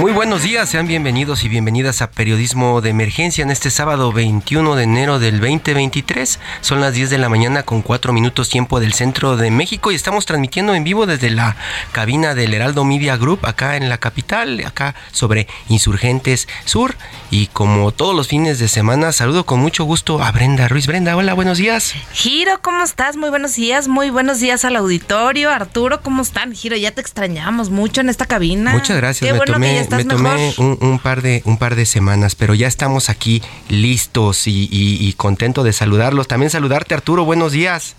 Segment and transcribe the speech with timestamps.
[0.00, 4.76] Muy buenos días, sean bienvenidos y bienvenidas a Periodismo de Emergencia en este sábado 21
[4.76, 6.38] de enero del 2023.
[6.60, 9.94] Son las 10 de la mañana con 4 minutos tiempo del centro de México y
[9.94, 11.56] estamos transmitiendo en vivo desde la
[11.92, 16.96] cabina del Heraldo Media Group acá en la capital, acá sobre Insurgentes Sur.
[17.30, 20.86] Y como todos los fines de semana, saludo con mucho gusto a Brenda Ruiz.
[20.86, 21.94] Brenda, hola, buenos días.
[22.12, 23.16] Giro, ¿cómo estás?
[23.16, 25.50] Muy buenos días, muy buenos días al auditorio.
[25.50, 26.52] Arturo, ¿cómo están?
[26.52, 28.72] Giro, ya te extrañamos mucho en esta cabina.
[28.72, 29.26] Muchas gracias.
[29.26, 31.74] Qué me bueno tomé, que ya estás me tomé un, un par de un par
[31.76, 36.28] de semanas, pero ya estamos aquí listos y, y- y contento de saludarlos.
[36.28, 37.24] También saludarte, Arturo.
[37.24, 37.94] Buenos días.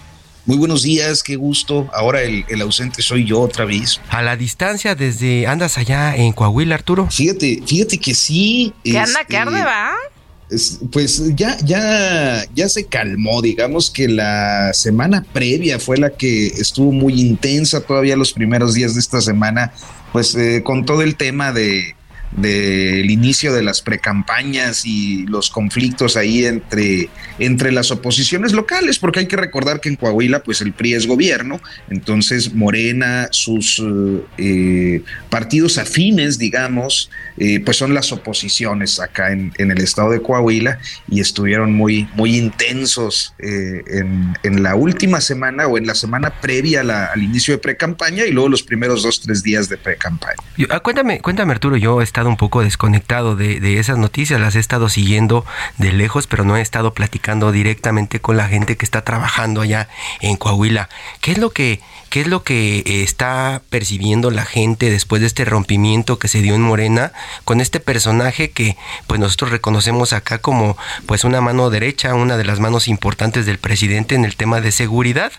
[0.45, 1.87] Muy buenos días, qué gusto.
[1.93, 4.01] Ahora el, el ausente soy yo otra vez.
[4.09, 7.07] A la distancia, desde andas allá en Coahuila, Arturo.
[7.11, 8.73] Fíjate, fíjate que sí.
[8.83, 9.91] ¿Qué anda, este, qué arde, va?
[10.49, 13.41] es- Pues ya, ya, ya se calmó.
[13.43, 17.79] Digamos que la semana previa fue la que estuvo muy intensa.
[17.81, 19.71] Todavía los primeros días de esta semana,
[20.11, 21.95] pues eh, con todo el tema de
[22.31, 27.09] del inicio de las precampañas y los conflictos ahí entre,
[27.39, 31.07] entre las oposiciones locales, porque hay que recordar que en Coahuila, pues el PRI es
[31.07, 31.59] gobierno,
[31.89, 33.81] entonces Morena, sus
[34.37, 40.21] eh, partidos afines, digamos, eh, pues son las oposiciones acá en, en el estado de
[40.21, 45.95] Coahuila y estuvieron muy, muy intensos eh, en, en la última semana o en la
[45.95, 50.35] semana previa al inicio de precampaña y luego los primeros dos, tres días de precampaña.
[50.69, 51.77] Ah, cuéntame, cuéntame, Arturo.
[51.77, 54.39] Yo he un poco desconectado de, de esas noticias.
[54.39, 55.45] Las he estado siguiendo
[55.77, 59.89] de lejos, pero no he estado platicando directamente con la gente que está trabajando allá
[60.19, 60.89] en Coahuila.
[61.21, 61.81] ¿Qué es lo que,
[62.11, 66.41] qué es lo que eh, está percibiendo la gente después de este rompimiento que se
[66.41, 67.13] dio en Morena
[67.45, 68.75] con este personaje que,
[69.07, 73.59] pues nosotros reconocemos acá como, pues una mano derecha, una de las manos importantes del
[73.59, 75.31] presidente en el tema de seguridad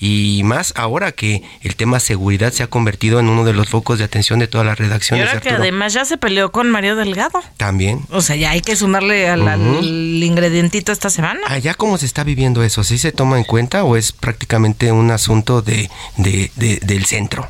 [0.00, 3.98] y más ahora que el tema seguridad se ha convertido en uno de los focos
[3.98, 5.28] de atención de todas las Y redacciones.
[5.28, 7.42] ahora que además ya se peleó con Mario Delgado.
[7.58, 8.00] También.
[8.10, 9.84] O sea, ya hay que sumarle al, al Ujú.
[9.84, 11.40] ingredientito esta semana.
[11.48, 15.10] Allá cómo se está viviendo eso, ¿sí se toma en cuenta o es prácticamente un
[15.10, 17.48] asunto de, de- de- del centro?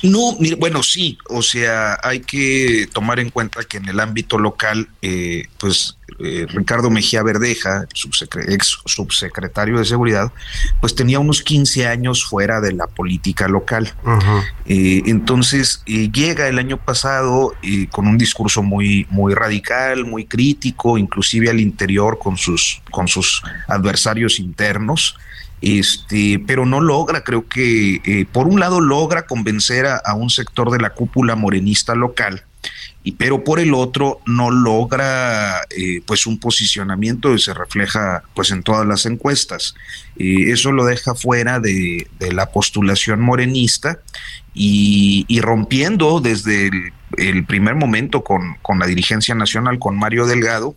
[0.00, 4.38] No, mire, bueno, sí, o sea, hay que tomar en cuenta que en el ámbito
[4.38, 10.30] local, eh, pues eh, Ricardo Mejía Verdeja, subsecre- ex subsecretario de Seguridad,
[10.80, 13.92] pues tenía unos 15 años fuera de la política local.
[14.66, 20.26] Eh, entonces eh, llega el año pasado eh, con un discurso muy, muy radical, muy
[20.26, 25.16] crítico, inclusive al interior con sus, con sus adversarios internos.
[25.60, 30.70] Este, pero no logra, creo que eh, por un lado logra convencer a, un sector
[30.70, 32.44] de la cúpula morenista local,
[33.02, 38.50] y, pero por el otro no logra eh, pues un posicionamiento que se refleja pues
[38.50, 39.74] en todas las encuestas.
[40.16, 44.00] Eh, eso lo deja fuera de, la postulación morenista
[44.54, 50.26] y, y rompiendo desde el, el primer momento con, con la dirigencia nacional, con Mario
[50.26, 50.76] Delgado,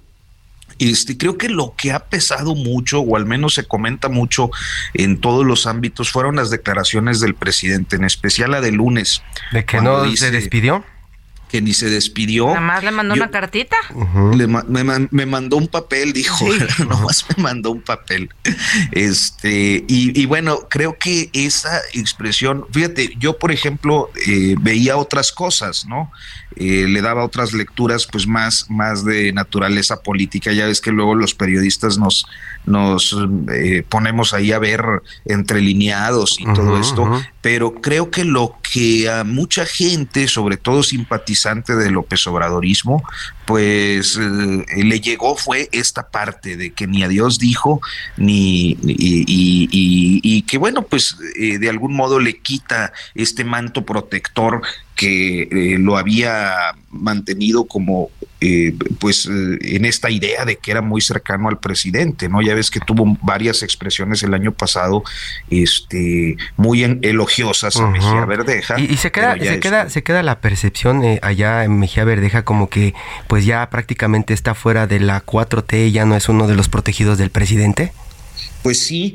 [0.89, 4.49] este, creo que lo que ha pesado mucho, o al menos se comenta mucho
[4.93, 9.21] en todos los ámbitos, fueron las declaraciones del presidente, en especial la de lunes.
[9.51, 10.83] ¿De que no dice se despidió?
[11.49, 12.47] Que ni se despidió.
[12.47, 13.75] Nada más le mandó Yo- una cartita.
[14.37, 16.83] le me, man- me mandó un papel, dijo, Sí.
[16.87, 18.29] nomás me mandó un papel.
[18.93, 25.31] Este, y, y bueno, creo que esa expresión, fíjate, yo por ejemplo eh, veía otras
[25.31, 26.11] cosas, ¿no?
[26.57, 30.51] Eh, le daba otras lecturas, pues más, más de naturaleza política.
[30.51, 32.25] Ya ves que luego los periodistas nos,
[32.65, 33.15] nos
[33.53, 34.83] eh, ponemos ahí a ver
[35.25, 41.75] entrelineados y todo esto, pero creo que lo que a mucha gente, sobre todo simpatizante
[41.75, 43.03] de López Obradorismo,
[43.45, 47.81] pues eh, le llegó fue esta parte de que ni a Dios dijo,
[48.17, 54.61] ni y, que bueno, pues eh, de algún modo le quita este manto protector
[54.95, 58.09] que eh, lo había mantenido como
[58.43, 62.41] eh, pues eh, en esta idea de que era muy cercano al presidente, ¿no?
[62.41, 65.03] Ya ves que tuvo varias expresiones el año pasado
[65.51, 68.79] este muy elogiosas a Mejía Verdeja.
[68.79, 72.95] Y, se queda se queda se queda la percepción allá en Mejía Verdeja como que
[73.27, 77.19] pues ya prácticamente está fuera de la 4T, ya no es uno de los protegidos
[77.19, 77.93] del presidente.
[78.63, 79.13] Pues sí,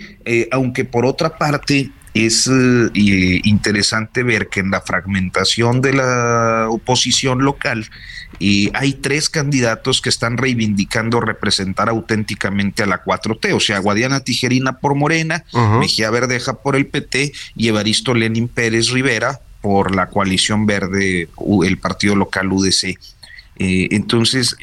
[0.52, 1.90] aunque por otra parte
[2.25, 7.87] es eh, interesante ver que en la fragmentación de la oposición local
[8.40, 14.20] eh, hay tres candidatos que están reivindicando representar auténticamente a la 4T, o sea, Guadiana
[14.20, 15.44] Tijerina por Morena,
[15.80, 21.28] Mejía Verdeja por el PT y Evaristo Lenin Pérez Rivera por la coalición verde,
[21.64, 22.98] el partido local UDC.
[23.58, 24.54] Eh, entonces,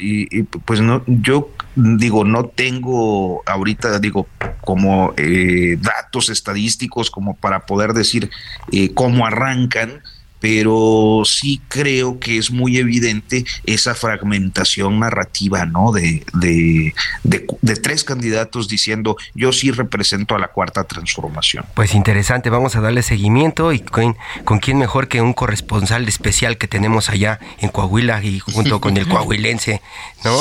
[0.66, 4.28] pues no, yo digo, no tengo ahorita, digo,
[4.62, 8.30] como eh, datos estadísticos como para poder decir
[8.72, 10.02] eh, cómo arrancan,
[10.44, 15.94] pero sí creo que es muy evidente esa fragmentación narrativa, ¿no?
[15.94, 16.94] De, de,
[17.24, 21.64] de, tres candidatos diciendo yo sí represento a la cuarta transformación.
[21.76, 26.58] Pues interesante, vamos a darle seguimiento y con, con quién mejor que un corresponsal especial
[26.58, 29.82] que tenemos allá en Coahuila y junto con el coahuilense,
[30.26, 30.38] ¿no?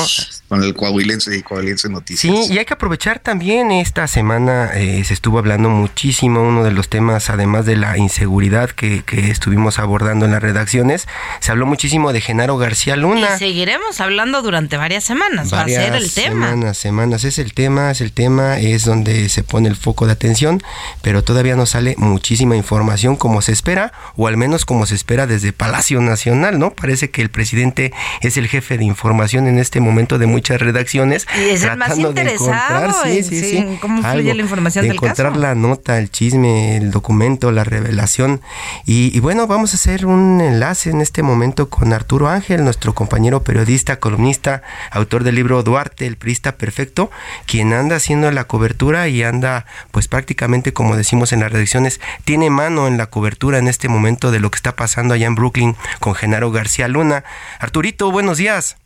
[0.53, 2.47] Con el coahuilense y coahuilense noticias.
[2.47, 6.73] Sí, y hay que aprovechar también esta semana, eh, se estuvo hablando muchísimo, uno de
[6.73, 11.07] los temas, además de la inseguridad que, que estuvimos abordando, abordando en las redacciones.
[11.41, 13.35] Se habló muchísimo de Genaro García Luna.
[13.37, 15.53] Y seguiremos hablando durante varias semanas.
[15.53, 16.49] Va a ser el tema.
[16.49, 17.25] Semanas, semanas.
[17.25, 20.63] Es el tema, es el tema, es donde se pone el foco de atención,
[21.03, 25.27] pero todavía no sale muchísima información como se espera, o al menos como se espera
[25.27, 26.71] desde Palacio Nacional, ¿no?
[26.71, 31.27] Parece que el presidente es el jefe de información en este momento de muchas redacciones.
[31.39, 35.55] Y es el más interesado sí, sí, sí, cómo fluye la información de encontrar la
[35.55, 38.41] nota, el chisme, el documento, la revelación.
[38.85, 42.93] Y, y bueno, vamos a hacer un enlace en este momento con Arturo Ángel, nuestro
[42.93, 47.13] compañero periodista, columnista, autor del libro Duarte, el Prista Perfecto,
[47.47, 52.51] quien anda haciendo la cobertura y anda, pues prácticamente, como decimos en las redacciones, tiene
[52.51, 55.77] mano en la cobertura en este momento de lo que está pasando allá en Brooklyn
[56.01, 57.23] con Genaro García Luna.
[57.61, 58.77] Arturito, buenos días.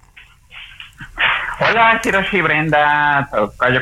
[1.58, 3.30] Hola, Hiroshi, Brenda,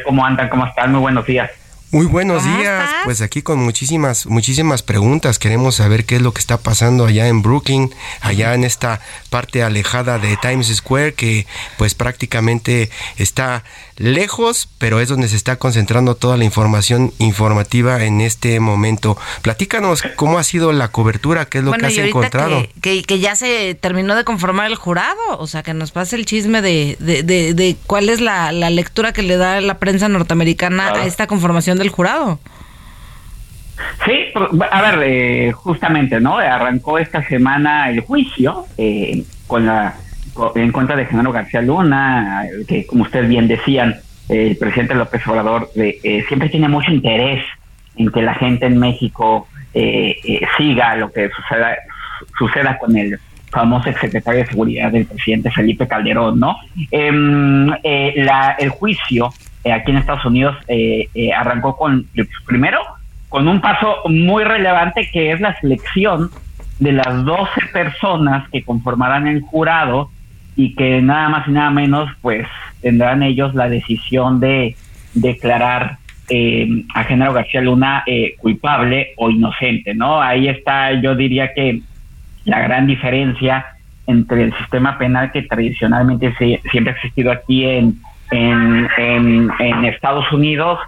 [0.04, 0.48] ¿cómo andan?
[0.48, 0.92] ¿Cómo están?
[0.92, 1.50] Muy buenos días.
[1.94, 2.90] Muy buenos días.
[3.04, 5.38] Pues aquí con muchísimas, muchísimas preguntas.
[5.38, 9.00] Queremos saber qué es lo que está pasando allá en Brooklyn, allá en esta
[9.30, 11.46] parte alejada de Times Square, que
[11.78, 13.62] pues prácticamente está
[13.96, 19.16] lejos, pero es donde se está concentrando toda la información informativa en este momento.
[19.42, 22.66] Platícanos cómo ha sido la cobertura, qué es lo que has encontrado.
[22.80, 26.26] Que, que, ya se terminó de conformar el jurado, o sea, que nos pase el
[26.26, 31.06] chisme de, de, de, cuál es la, lectura que le da la prensa norteamericana a
[31.06, 32.38] esta conformación del jurado.
[34.04, 34.12] Sí,
[34.70, 36.38] a ver, eh, justamente, ¿no?
[36.38, 39.96] Arrancó esta semana el juicio eh, con la
[40.54, 45.70] en contra de Genaro García Luna, que como ustedes bien decían, el presidente López Obrador
[45.76, 47.44] eh, siempre tiene mucho interés
[47.96, 51.76] en que la gente en México eh, eh, siga lo que suceda,
[52.38, 53.18] suceda con el
[53.50, 56.56] famoso exsecretario de Seguridad del presidente Felipe Calderón, ¿no?
[56.90, 59.32] Em, la, el juicio
[59.72, 60.56] aquí en Estados Unidos
[61.36, 62.06] arrancó con,
[62.46, 62.80] primero,
[63.28, 66.30] con un paso muy relevante que es la selección
[66.78, 70.10] de las 12 personas que conformarán el jurado
[70.56, 72.46] y que nada más y nada menos pues
[72.80, 74.76] tendrán ellos la decisión de
[75.14, 75.98] declarar
[76.28, 80.20] eh, a Genaro García Luna eh, culpable o inocente, ¿no?
[80.20, 81.82] Ahí está, yo diría que
[82.44, 83.66] la gran diferencia
[84.06, 86.34] entre el sistema penal que tradicionalmente
[86.70, 87.98] siempre ha existido aquí en,
[88.30, 89.50] en,
[89.84, 90.78] Estados Unidos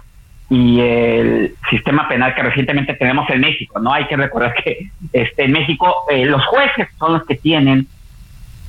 [0.49, 3.93] y el sistema penal que recientemente tenemos en México, ¿no?
[3.93, 7.87] Hay que recordar que este, en México eh, los jueces son los que tienen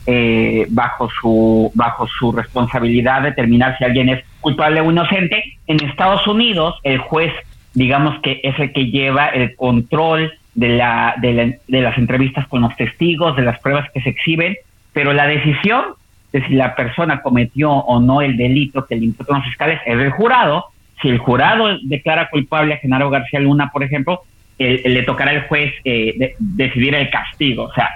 [0.07, 5.59] eh, bajo su bajo su responsabilidad determinar si alguien es culpable o inocente.
[5.67, 7.33] En Estados Unidos, el juez,
[7.75, 12.75] digamos que es el que lleva el control de, la, de, las entrevistas con los
[12.77, 14.57] testigos, de las pruebas que se exhiben,
[14.93, 15.85] pero la decisión
[16.33, 19.99] de si la persona cometió o no el delito que le imputan los fiscales es
[19.99, 20.67] del jurado.
[21.01, 24.23] Si el jurado declara culpable a Genaro García Luna, por ejemplo,
[24.59, 27.89] le tocará al juez eh, decidir el castigo, o sea,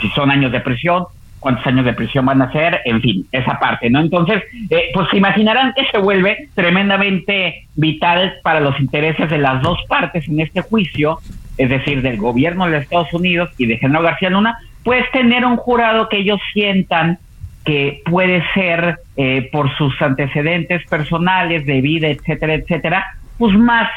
[0.00, 1.04] si son años de prisión,
[1.40, 4.00] cuántos años de prisión van a ser, en fin, esa parte, ¿no?
[4.00, 9.60] Entonces, eh, pues se imaginarán que se vuelve tremendamente vital para los intereses de las
[9.60, 11.18] dos partes en este juicio,
[11.58, 15.56] es decir, del gobierno de Estados Unidos y de Genaro García Luna, pues tener un
[15.56, 17.18] jurado que ellos sientan
[17.64, 23.04] que puede ser eh, por sus antecedentes personales de vida, etcétera, etcétera,
[23.38, 23.88] pues más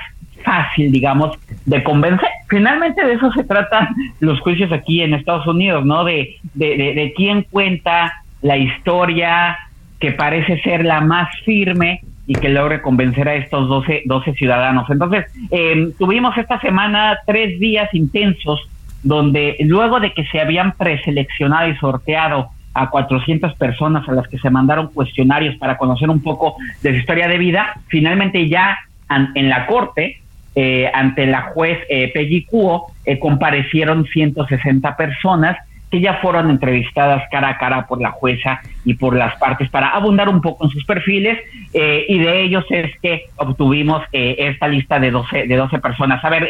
[0.44, 2.30] fácil, digamos, de convencer.
[2.48, 6.04] Finalmente de eso se tratan los juicios aquí en Estados Unidos, ¿no?
[6.04, 9.58] De, de, de, quién cuenta la historia
[10.00, 14.90] que parece ser la más firme y que logre convencer a estos 12, 12 ciudadanos.
[14.90, 18.68] Entonces, eh, tuvimos esta semana tres días intensos
[19.04, 24.38] donde luego de que se habían preseleccionado y sorteado a 400 personas a las que
[24.38, 28.78] se mandaron cuestionarios para conocer un poco de su historia de vida, finalmente ya
[29.34, 30.20] en la corte,
[30.56, 35.58] eh, ante la juez eh, Peggy Cuo, eh, comparecieron 160 personas
[35.90, 39.90] que ya fueron entrevistadas cara a cara por la jueza y por las partes para
[39.90, 41.40] abundar un poco en sus perfiles
[41.74, 46.24] eh, y de ellos es que obtuvimos esta lista de 12, de 12 personas.
[46.26, 46.50] A ver,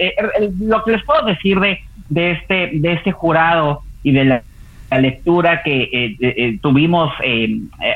[0.59, 4.41] lo que les puedo decir de, de, este, de este jurado y de la
[4.89, 7.11] la lectura que eh, eh, eh, tuvimos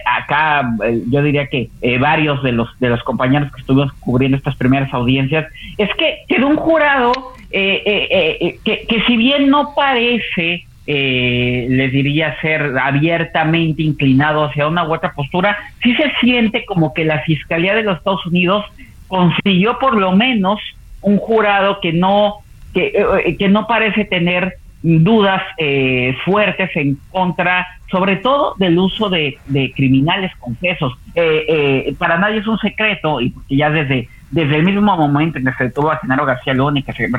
[0.05, 0.69] acá,
[1.07, 1.69] yo diría que
[1.99, 6.47] varios de los de los compañeros que estuvimos cubriendo estas primeras audiencias, es que quedó
[6.47, 7.11] un jurado
[7.51, 15.13] que, que si bien no parece les diría ser abiertamente inclinado hacia una u otra
[15.13, 18.65] postura, sí se siente como que la Fiscalía de los Estados Unidos
[19.07, 20.59] consiguió por lo menos
[21.01, 22.37] un jurado que no
[22.73, 29.37] que, que no parece tener dudas eh, fuertes en contra, sobre todo del uso de,
[29.75, 30.93] criminales confesos.
[31.15, 35.37] Eh, eh, para nadie es un secreto, y porque ya desde, desde el mismo momento
[35.37, 37.09] en que se detuvo a Genaro García Luna y que se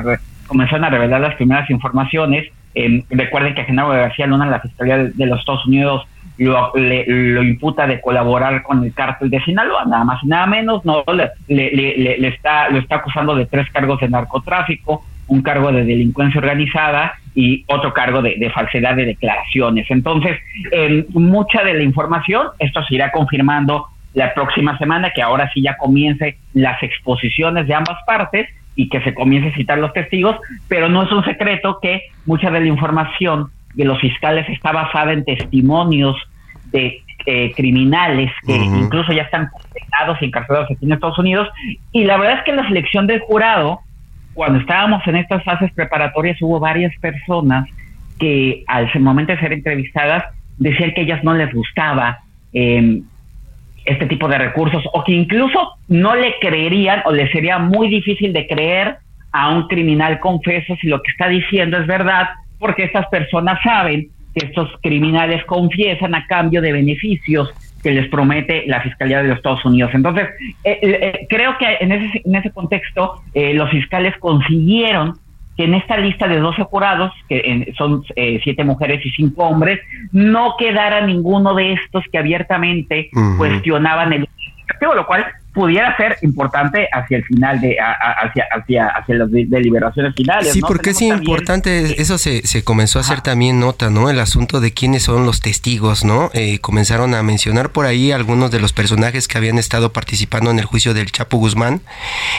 [0.47, 2.47] comenzaron a revelar las primeras informaciones,
[3.09, 7.85] recuerden que a Genaro García Luna la Fiscalía de, los Estados Unidos lo, lo imputa
[7.85, 12.27] de colaborar con el cártel de Sinaloa, nada más y nada menos, no le, le,
[12.27, 17.63] está, lo está acusando de tres cargos de narcotráfico, un cargo de delincuencia organizada y
[17.67, 19.89] otro cargo de, falsedad de declaraciones.
[19.89, 20.37] Entonces,
[21.13, 25.77] mucha de la información, esto se irá confirmando la próxima semana, que ahora sí ya
[25.77, 30.35] comience las exposiciones de ambas partes y que se comience a citar los testigos,
[30.67, 35.13] pero no es un secreto que mucha de la información de los fiscales está basada
[35.13, 36.17] en testimonios
[36.73, 41.47] de eh, criminales que incluso ya están condenados y encarcelados aquí en Estados Unidos.
[41.93, 43.79] Y la verdad es que la selección del jurado
[44.33, 47.67] cuando estábamos en estas fases preparatorias hubo varias personas
[48.19, 50.23] que al momento de ser entrevistadas
[50.57, 52.19] decían que ellas no les gustaba
[52.53, 53.03] em,
[53.85, 58.31] este tipo de recursos o que incluso no le creerían o le sería muy difícil
[58.31, 58.97] de creer
[59.31, 64.09] a un criminal confeso si lo que está diciendo es verdad, porque estas personas saben
[64.35, 67.49] que estos criminales confiesan a cambio de beneficios
[67.81, 69.91] que les promete la Fiscalía de los Estados Unidos.
[69.93, 70.29] Entonces,
[70.63, 75.13] eh, eh, eh, creo que en ese, en ese contexto los fiscales consiguieron
[75.57, 78.03] que en esta lista de 12 jurados, que son
[78.43, 79.79] siete mujeres y cinco hombres,
[80.11, 84.27] no quedara ninguno de estos que abiertamente cuestionaban el
[84.95, 90.53] lo cual pudiera ser importante hacia el final de hacia hacia hacia las deliberaciones finales.
[90.53, 94.09] Sí, porque es importante eso se, se comenzó a hacer también nota, ¿no?
[94.09, 96.29] El asunto de quiénes son los testigos, ¿no?
[96.33, 100.59] Eh, comenzaron a mencionar por ahí algunos de los personajes que habían estado participando en
[100.59, 101.81] el juicio del Chapo Guzmán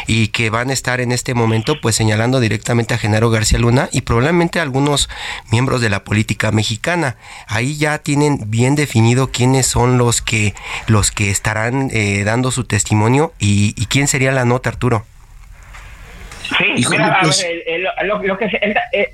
[0.07, 3.89] y que van a estar en este momento pues señalando directamente a Genaro García Luna
[3.93, 5.11] y probablemente algunos
[5.51, 7.17] miembros de la política mexicana.
[7.47, 10.55] Ahí ya tienen bien definido quiénes son los que
[10.87, 13.02] los que estarán eh, dando su testimonio
[13.39, 15.05] y, quién sería la nota, Arturo.
[16.59, 17.47] Sí, pues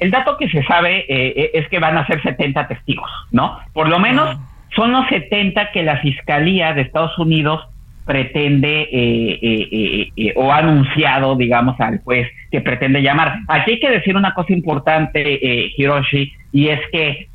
[0.00, 3.58] el, dato que se sabe eh, eh, es que van a ser 70 testigos, ¿no?
[3.72, 4.36] Por lo menos
[4.74, 7.68] son los 70 que la Fiscalía de Estados Unidos
[8.04, 13.36] pretende eh, o ha anunciado, digamos, al juez que pretende llamar.
[13.46, 17.28] Aquí hay que decir una cosa importante, Hiroshi, y es que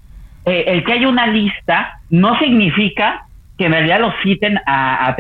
[0.46, 3.28] el que haya una lista no significa
[3.64, 5.16] que en realidad los citen a,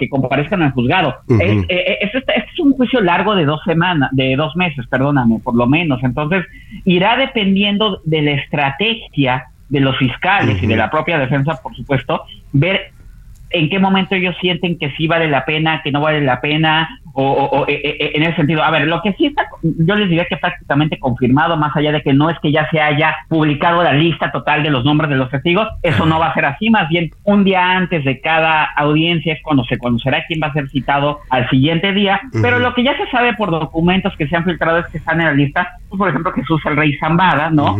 [0.00, 1.14] que comparezcan al juzgado.
[1.28, 5.54] Eh, eh, este, es un juicio largo de dos semanas, de dos meses, perdóname, por
[5.54, 6.02] lo menos.
[6.02, 6.44] Entonces,
[6.84, 12.24] irá dependiendo de la estrategia de los fiscales y de la propia defensa, por supuesto,
[12.52, 12.90] ver
[13.58, 16.88] en qué momento ellos sienten que sí vale la pena, que no vale la pena,
[17.18, 18.62] o, eh, eh, eh, en ese sentido.
[18.62, 22.02] A ver, lo que sí está, yo les diría que prácticamente confirmado, más allá de
[22.02, 25.16] que no es que ya se haya publicado la lista total de los nombres de
[25.16, 28.64] los testigos, eso no va a ser así, más bien un día antes de cada
[28.64, 32.74] audiencia es cuando se conocerá quién va a ser citado al siguiente día, pero lo
[32.74, 35.32] que ya se sabe por documentos que se han filtrado es que están en la
[35.32, 37.76] lista, pues, por ejemplo, Jesús el Rey Zambada, ¿no?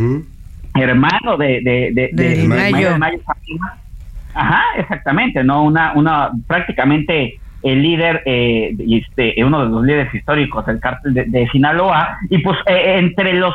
[0.74, 2.88] Hermano de, de, de, de, de Mayo.
[4.36, 5.62] Ajá, exactamente, ¿no?
[5.62, 11.48] Una, una prácticamente el líder, eh, este, uno de los líderes históricos del cártel de,
[11.50, 13.54] Sinaloa, y pues entre los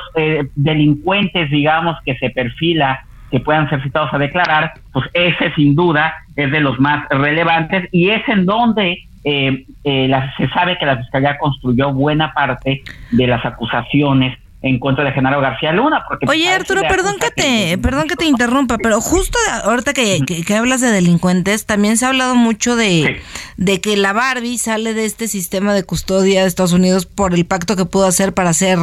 [0.56, 6.14] delincuentes, digamos, que se perfila que puedan ser citados a declarar, pues ese sin duda
[6.36, 11.38] es de los más relevantes y es en donde eh, se sabe que la Fiscalía
[11.38, 16.04] construyó buena parte de las acusaciones en contra de Genaro García Luna.
[16.08, 20.56] Porque Oye, Arturo, perdón que te, perdón que te interrumpa, pero justo ahorita que, que,
[20.56, 23.22] hablas de delincuentes, también se ha hablado mucho de,
[23.58, 27.46] de que la Barbie sale de este sistema de custodia de Estados Unidos por el
[27.46, 28.78] pacto que pudo hacer para ser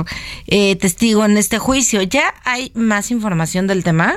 [0.48, 2.02] eh, testigo en este juicio.
[2.02, 4.14] ¿Ya hay más información del tema?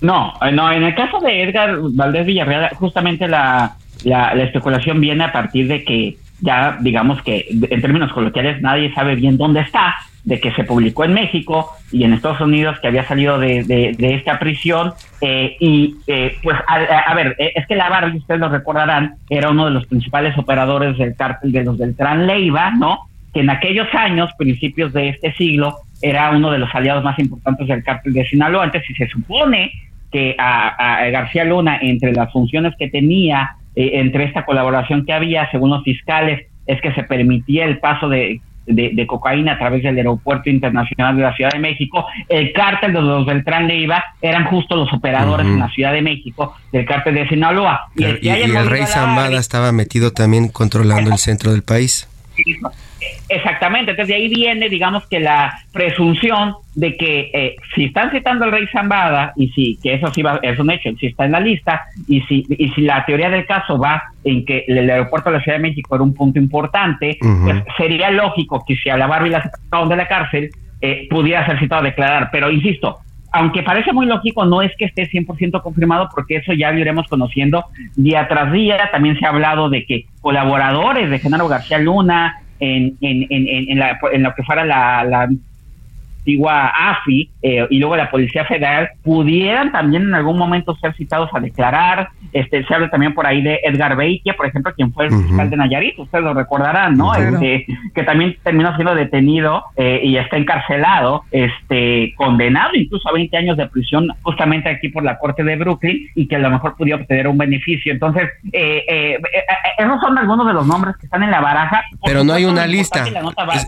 [0.00, 5.24] No, eh, no, en el caso de Edgar Valdés Villarreal, justamente la, la especulación viene
[5.24, 9.94] a partir de que ya digamos que en términos coloquiales nadie sabe bien dónde está,
[10.26, 14.14] de que se publicó en México y en Estados Unidos que había salido de, de,
[14.14, 14.92] esta prisión.
[15.20, 19.50] Eh, y eh, pues, a, ver, eh, es que la Barbie, ustedes lo recordarán, era
[19.50, 23.08] uno de los principales operadores del cártel de los Beltrán Leiva, ¿no?
[23.32, 27.68] Que en aquellos años, principios de este siglo, era uno de los aliados más importantes
[27.68, 28.64] del cártel de Sinaloa.
[28.64, 29.70] Antes, si se supone
[30.10, 35.12] que a, a García Luna, entre las funciones que tenía eh, entre esta colaboración que
[35.12, 39.82] había, según los fiscales, es que se permitía el paso de, de, cocaína a través
[39.82, 42.06] del aeropuerto internacional de la Ciudad de México.
[42.28, 46.54] El cártel de los Beltrán Leiva eran justo los operadores en la Ciudad de México
[46.72, 47.88] del cártel de Sinaloa.
[47.94, 52.08] Y, el, rey Zambada estaba metido también controlando el centro del país.
[53.28, 58.44] Exactamente, entonces de ahí viene, digamos que la presunción de que eh, si están citando
[58.44, 61.32] al rey Zambada y si que eso sí va, es un hecho, si está en
[61.32, 65.30] la lista y si y si la teoría del caso va en que el aeropuerto
[65.30, 68.96] de la Ciudad de México era un punto importante, pues sería lógico que si a
[68.96, 73.00] la Barbie la sacaron de la cárcel eh, pudiera ser citado a declarar, pero insisto,
[73.32, 77.06] aunque parece muy lógico, no es que esté 100% confirmado porque eso ya lo iremos
[77.06, 78.88] conociendo día tras día.
[78.90, 83.78] También se ha hablado de que colaboradores de Genaro García Luna, en, en, en, en,
[83.78, 85.28] la, en lo que fuera la, la
[86.26, 91.30] antigua AFI eh, y luego la Policía Federal pudieran también en algún momento ser citados
[91.32, 92.08] a declarar.
[92.32, 95.48] Este, se habla también por ahí de Edgar Beitia, por ejemplo, quien fue el fiscal
[95.48, 97.14] de Nayarit, ustedes lo recordarán, ¿no?
[97.14, 97.64] Este,
[97.94, 103.56] que también terminó siendo detenido eh, y está encarcelado, este, condenado incluso a 20 años
[103.56, 107.00] de prisión justamente aquí por la Corte de Brooklyn y que a lo mejor pudiera
[107.00, 107.92] obtener un beneficio.
[107.92, 109.18] Entonces, eh,
[109.78, 111.82] esos son algunos de los nombres que están en la baraja.
[112.04, 113.04] Pero no hay una lista.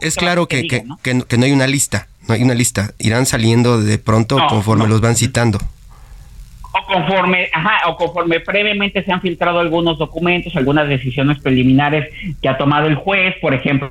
[0.03, 2.09] Es, claro que, que, que no hay una lista.
[2.29, 2.91] No hay una lista.
[2.99, 5.59] Irán saliendo de pronto conforme los van citando.
[6.71, 12.13] O conforme, ajá, o conforme previamente se han filtrado algunos documentos, algunas decisiones preliminares
[12.43, 13.91] que ha tomado el juez, por ejemplo,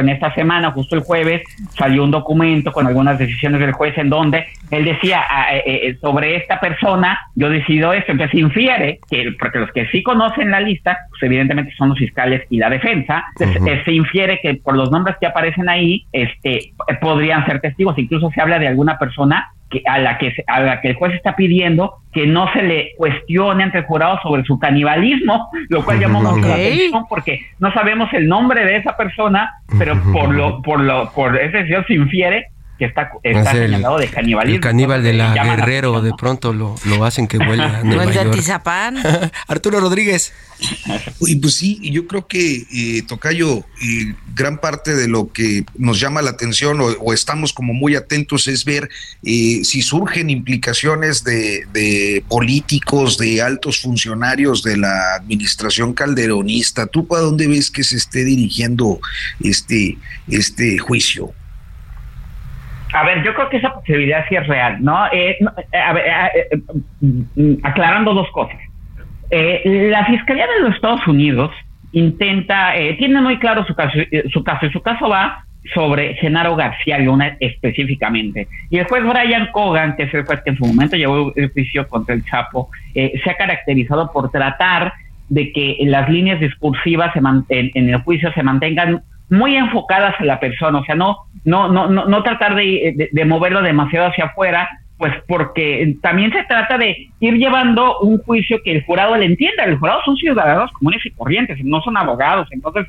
[0.00, 1.42] en esta semana, justo el jueves,
[1.76, 5.98] salió un documento con algunas decisiones del juez en donde él decía ah, eh, eh,
[6.00, 10.60] sobre esta persona, yo decido esto, entonces infiere que, porque los que sí conocen la
[10.60, 14.90] lista, pues evidentemente son los fiscales y la defensa, eh, se infiere que por los
[14.90, 19.52] nombres que aparecen ahí, este, podrían ser testigos, incluso se habla de alguna persona
[19.86, 23.64] a la que a la que el juez está pidiendo que no se le cuestione
[23.64, 28.12] ante el jurado sobre su canibalismo, lo cual llamó mucho la atención porque no sabemos
[28.12, 32.51] el nombre de esa persona, pero por lo por lo por ese se infiere
[32.82, 34.56] que está, está señalado de canibalismo.
[34.56, 38.10] El caníbal de la Guerrero, de pronto lo, lo hacen que huele a Nueva
[39.46, 40.32] Arturo Rodríguez.
[41.20, 46.00] Y pues sí, yo creo que, eh, Tocayo, eh, gran parte de lo que nos
[46.00, 48.88] llama la atención o, estamos como muy atentos es ver
[49.22, 56.86] eh, si surgen implicaciones de, de, políticos, de altos funcionarios de la administración calderonista.
[56.86, 59.00] ¿Tú para dónde ves que se esté dirigiendo
[59.40, 61.34] este, este juicio?
[62.92, 65.06] A ver, yo creo que esa posibilidad sí es real, ¿no?
[65.12, 65.38] Eh,
[65.72, 66.58] eh, a ver, eh,
[67.00, 68.58] mm, aclarando dos cosas.
[69.30, 71.50] la Fiscalía de los Estados Unidos
[71.92, 73.98] intenta, tiene muy claro su caso,
[74.30, 78.46] su caso, y su caso va sobre Genaro García Luna específicamente.
[78.68, 81.88] Y después Brian Cogan, que es el juez que en su momento llevó el juicio
[81.88, 84.92] contra el Chapo, se ha caracterizado por tratar
[85.30, 89.02] de que las líneas discursivas en, en el juicio se mantengan
[89.32, 93.24] muy enfocadas a la persona, o sea, no, no, no, no, no tratar de, de,
[93.24, 94.68] moverlo demasiado hacia afuera,
[94.98, 99.64] pues porque también se trata de ir llevando un juicio que el jurado le entienda.
[99.64, 102.86] El jurado son ciudadanos comunes y corrientes, no son abogados, entonces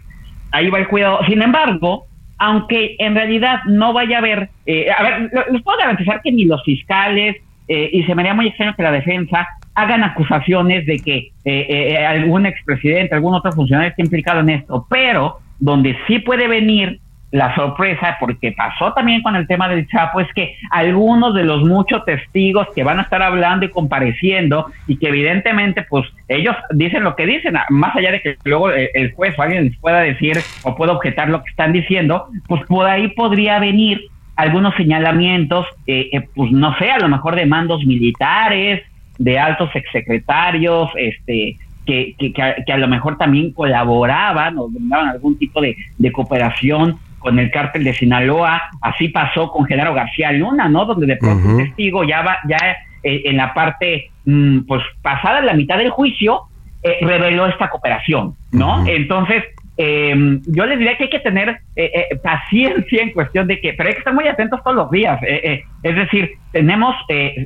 [0.51, 1.19] ahí va el cuidado.
[1.27, 2.05] Sin embargo,
[2.37, 6.45] aunque en realidad no vaya a haber, eh, a ver, les puedo garantizar que ni
[6.45, 10.99] los fiscales, eh, y se me haría muy extraño que la defensa hagan acusaciones de
[10.99, 16.19] que eh, eh, algún expresidente, algún otro funcionario esté implicado en esto, pero donde sí
[16.19, 16.99] puede venir
[17.31, 21.63] la sorpresa, porque pasó también con el tema del Chapo, es que algunos de los
[21.63, 27.03] muchos testigos que van a estar hablando y compareciendo, y que evidentemente, pues ellos dicen
[27.03, 30.37] lo que dicen, más allá de que luego el juez o alguien les pueda decir
[30.63, 34.01] o pueda objetar lo que están diciendo, pues por ahí podría venir
[34.35, 38.83] algunos señalamientos, eh, eh, pues no sé, a lo mejor de mandos militares,
[39.17, 45.37] de altos exsecretarios, este, que, que, que, a, lo mejor también colaboraban o brindaban algún
[45.37, 50.67] tipo de, de cooperación con el cártel de Sinaloa, así pasó con Genaro García Luna,
[50.67, 50.85] ¿no?
[50.85, 52.57] Donde de pronto un testigo ya va, ya
[53.01, 56.41] eh, en la parte, mm, pues pasada la mitad del juicio,
[56.83, 58.85] eh, reveló esta cooperación, ¿no?
[58.85, 59.43] Entonces,
[59.75, 63.73] eh, yo les diría que hay que tener eh, eh, paciencia en cuestión de que,
[63.73, 65.19] pero hay que estar muy atentos todos los días.
[65.23, 66.95] Eh, es decir, tenemos,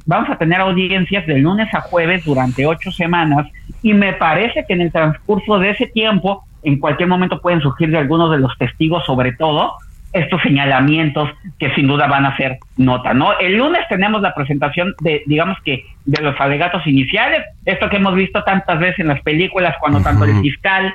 [0.06, 3.48] vamos a tener audiencias de lunes a jueves durante ocho semanas
[3.82, 7.90] y me parece que en el transcurso de ese tiempo, en cualquier momento pueden surgir
[7.90, 9.76] de algunos de los testigos, sobre todo,
[10.12, 13.38] estos señalamientos que sin duda van a ser nota, ¿no?
[13.40, 18.16] El lunes tenemos la presentación de, digamos que, de los alegatos iniciales, esto que hemos
[18.16, 20.94] visto tantas veces en las películas, cuando tanto el fiscal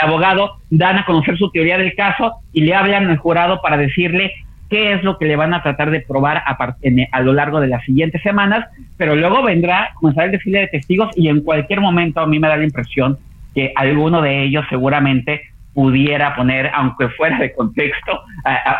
[0.00, 4.32] abogado dan a conocer su teoría del caso y le hablan al jurado para decirle
[4.68, 7.84] qué es lo que le van a tratar de probar a, lo largo de las
[7.84, 12.26] siguientes semanas, pero luego vendrá, comenzar el desfile de testigos y en cualquier momento a
[12.26, 13.18] mí me da la impresión
[13.54, 18.20] que alguno de ellos seguramente pudiera poner, aunque fuera de contexto,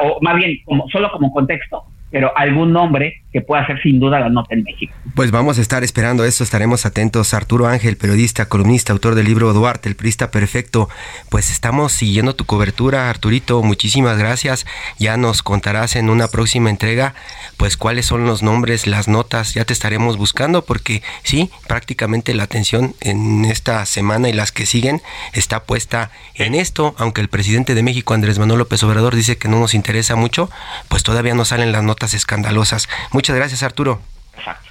[0.01, 4.21] o más bien como, solo como contexto, pero algún nombre que pueda ser sin duda
[4.21, 4.95] la nota en México.
[5.15, 7.35] Pues vamos a estar esperando eso, estaremos atentos.
[7.35, 10.89] Arturo Ángel, periodista, columnista, autor del libro Duarte, el Prista Perfecto.
[11.29, 13.63] Pues estamos siguiendo tu cobertura, Arturito.
[13.63, 14.67] Muchísimas gracias.
[14.99, 17.15] Ya nos contarás en una próxima entrega,
[17.57, 19.53] pues cuáles son los nombres, las notas.
[19.55, 24.65] Ya te estaremos buscando porque sí, prácticamente la atención en esta semana y las que
[24.65, 25.03] siguen
[25.35, 26.95] está puesta en esto.
[26.99, 30.49] Aunque el presidente de México, Andrés Manuel López Obrador, dice que no nos interesa mucho,
[30.89, 32.89] pues todavía no salen las notas escandalosas.
[33.13, 34.01] Muchas gracias, Arturo.
[34.37, 34.71] Exacto.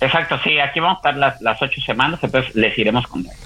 [0.00, 3.38] Exacto, sí, aquí vamos a estar las, las ocho semanas, entonces les iremos contando.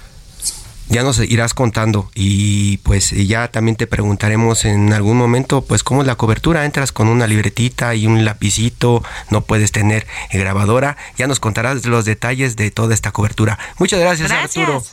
[0.89, 6.01] Ya nos irás contando y pues ya también te preguntaremos en algún momento pues cómo
[6.01, 11.25] es la cobertura, entras con una libretita y un lapicito, no puedes tener grabadora, ya
[11.25, 13.57] nos contarás los detalles de toda esta cobertura.
[13.79, 14.83] Muchas gracias, Arturo.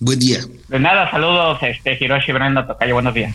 [0.00, 0.40] Buen día.
[0.68, 3.34] De nada, saludos, este Hiroshi Brenda Tocayo, buenos días.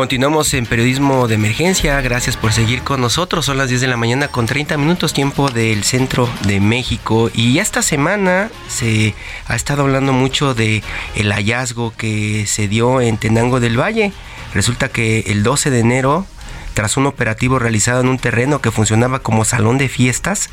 [0.00, 2.00] Continuamos en periodismo de emergencia.
[2.00, 3.44] Gracias por seguir con nosotros.
[3.44, 7.30] Son las 10 de la mañana con 30 minutos tiempo del centro de México.
[7.34, 9.14] Y esta semana se
[9.46, 10.82] ha estado hablando mucho de
[11.16, 14.14] el hallazgo que se dio en Tenango del Valle.
[14.54, 16.26] Resulta que el 12 de enero,
[16.72, 20.48] tras un operativo realizado en un terreno que funcionaba como salón de fiestas,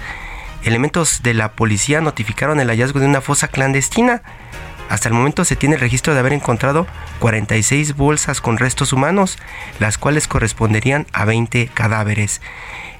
[0.65, 4.23] elementos de la policía notificaron el hallazgo de una fosa clandestina.
[4.89, 6.87] Hasta el momento se tiene el registro de haber encontrado
[7.19, 9.37] 46 bolsas con restos humanos,
[9.79, 12.41] las cuales corresponderían a 20 cadáveres.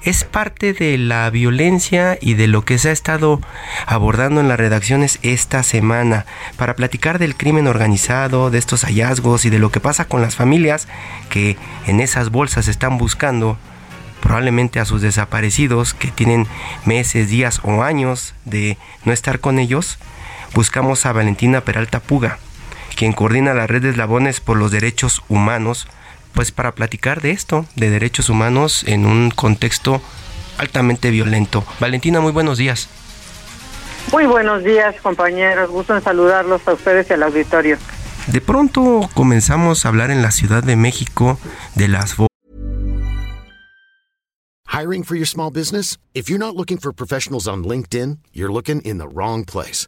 [0.04, 3.42] Es parte de la violencia y de lo que se ha estado
[3.86, 9.50] abordando en las redacciones esta semana para platicar del crimen organizado, de estos hallazgos y
[9.50, 10.88] de lo que pasa con las familias
[11.30, 13.58] que en esas bolsas están buscando
[14.22, 16.48] probablemente a sus desaparecidos que tienen
[16.86, 19.98] meses, días o años de no estar con ellos
[20.54, 22.40] buscamos a Valentina Peralta Puga,
[22.96, 25.88] quien coordina la red de eslabones por los derechos humanos,
[26.34, 30.02] pues para platicar de esto, de derechos humanos en un contexto
[30.58, 31.64] altamente violento.
[31.80, 32.90] Valentina, muy buenos días.
[34.12, 35.70] Muy buenos días, compañeros.
[35.70, 37.78] Gusto en saludarlos a ustedes y al auditorio.
[38.28, 41.40] De pronto comenzamos a hablar en la Ciudad de México
[41.76, 42.16] de las
[44.68, 45.98] Hiring for your small business?
[46.14, 49.88] If you're not looking for professionals on LinkedIn, you're looking in the wrong place.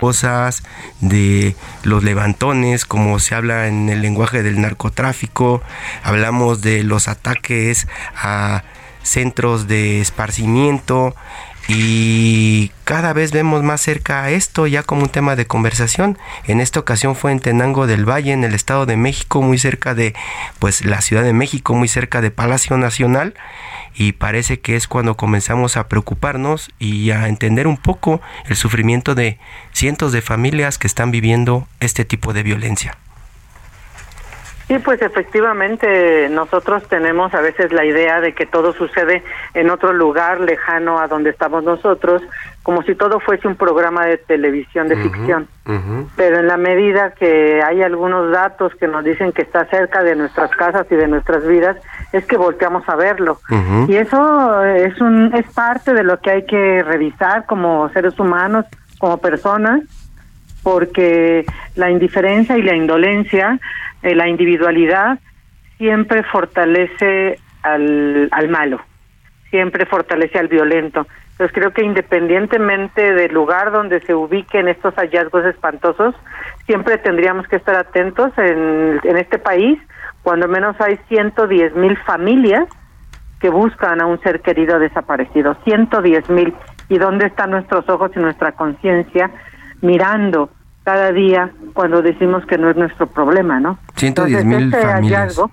[0.00, 0.62] Cosas
[1.00, 5.62] de los levantones, como se habla en el lenguaje del narcotráfico.
[6.02, 7.86] Hablamos de los ataques
[8.16, 8.64] a
[9.02, 11.14] centros de esparcimiento
[11.72, 16.18] y cada vez vemos más cerca a esto ya como un tema de conversación.
[16.44, 19.94] En esta ocasión fue en Tenango del Valle, en el Estado de México, muy cerca
[19.94, 20.14] de
[20.58, 23.34] pues la Ciudad de México, muy cerca de Palacio Nacional
[23.94, 29.14] y parece que es cuando comenzamos a preocuparnos y a entender un poco el sufrimiento
[29.14, 29.38] de
[29.72, 32.98] cientos de familias que están viviendo este tipo de violencia.
[34.70, 39.92] Sí, pues efectivamente nosotros tenemos a veces la idea de que todo sucede en otro
[39.92, 42.22] lugar lejano a donde estamos nosotros,
[42.62, 45.48] como si todo fuese un programa de televisión de ficción.
[46.14, 50.14] Pero en la medida que hay algunos datos que nos dicen que está cerca de
[50.14, 51.76] nuestras casas y de nuestras vidas,
[52.12, 53.40] es que volteamos a verlo.
[53.88, 58.66] Y eso es un es parte de lo que hay que revisar como seres humanos,
[59.00, 59.82] como personas,
[60.62, 63.58] porque la indiferencia y la indolencia
[64.02, 65.18] eh, la individualidad
[65.78, 68.80] siempre fortalece al, al malo,
[69.50, 71.06] siempre fortalece al violento.
[71.32, 76.14] Entonces creo que independientemente del lugar donde se ubiquen estos hallazgos espantosos,
[76.66, 79.78] siempre tendríamos que estar atentos en, en este país,
[80.22, 82.68] cuando menos hay 110 mil familias
[83.40, 86.54] que buscan a un ser querido desaparecido, 110 mil.
[86.90, 89.30] ¿Y dónde están nuestros ojos y nuestra conciencia
[89.80, 90.50] mirando
[90.84, 93.78] cada día cuando decimos que no es nuestro problema, ¿no?
[94.00, 95.20] 110 mil este familias.
[95.20, 95.50] hallazgo,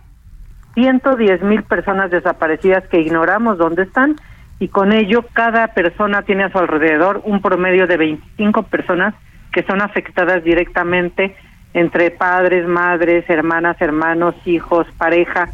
[0.76, 4.16] 110 mil personas desaparecidas que ignoramos dónde están
[4.60, 9.14] y con ello cada persona tiene a su alrededor un promedio de 25 personas
[9.52, 11.36] que son afectadas directamente
[11.74, 15.50] entre padres, madres, hermanas, hermanos, hijos, pareja.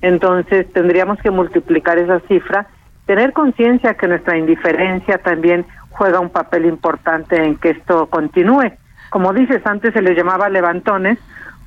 [0.00, 2.66] Entonces tendríamos que multiplicar esa cifra,
[3.06, 8.72] tener conciencia que nuestra indiferencia también juega un papel importante en que esto continúe.
[9.10, 11.18] Como dices, antes se les llamaba levantones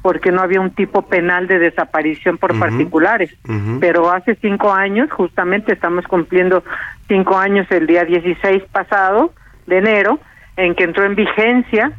[0.01, 3.35] porque no había un tipo penal de desaparición por particulares.
[3.79, 6.63] Pero hace cinco años, justamente estamos cumpliendo
[7.07, 9.33] cinco años el día 16 pasado
[9.67, 10.19] de enero,
[10.57, 11.91] en que entró en vigencia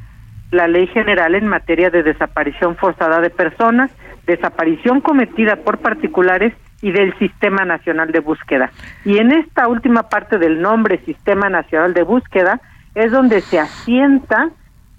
[0.50, 3.90] la ley general en materia de desaparición forzada de personas,
[4.26, 8.70] desaparición cometida por particulares y del Sistema Nacional de Búsqueda.
[9.04, 12.60] Y en esta última parte del nombre Sistema Nacional de Búsqueda
[12.94, 14.50] es donde se asienta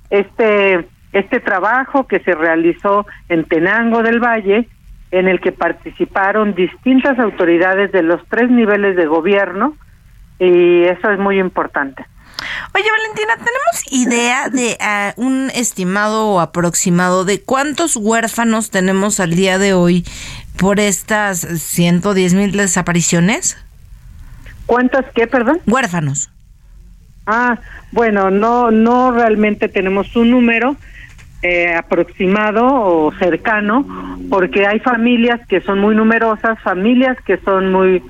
[0.10, 4.68] este este trabajo que se realizó en Tenango del Valle,
[5.12, 9.78] en el que participaron distintas autoridades de los tres niveles de gobierno,
[10.40, 12.06] y eso es muy importante.
[12.76, 19.36] Oye, Valentina, ¿tenemos idea de ah, un estimado o aproximado de cuántos huérfanos tenemos al
[19.36, 20.04] día de hoy
[20.58, 23.58] por estas 110 mil desapariciones?
[24.66, 25.62] ¿Cuántas qué, perdón?
[25.68, 26.30] Huérfanos.
[27.26, 27.60] Ah,
[27.92, 30.76] bueno, no, no realmente tenemos un número
[31.44, 33.86] eh, aproximado o cercano,
[34.30, 38.02] porque hay familias que son muy numerosas, familias que son muy,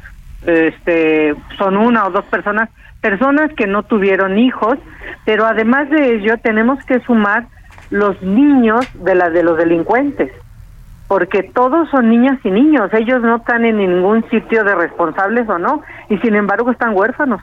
[0.46, 2.70] este, son una o dos personas,
[3.02, 4.78] personas que no tuvieron hijos,
[5.26, 7.48] pero además de ello tenemos que sumar
[7.90, 10.32] los niños de las de los delincuentes,
[11.08, 15.58] porque todos son niñas y niños, ellos no están en ningún sitio de responsables o
[15.58, 17.42] no, y sin embargo están huérfanos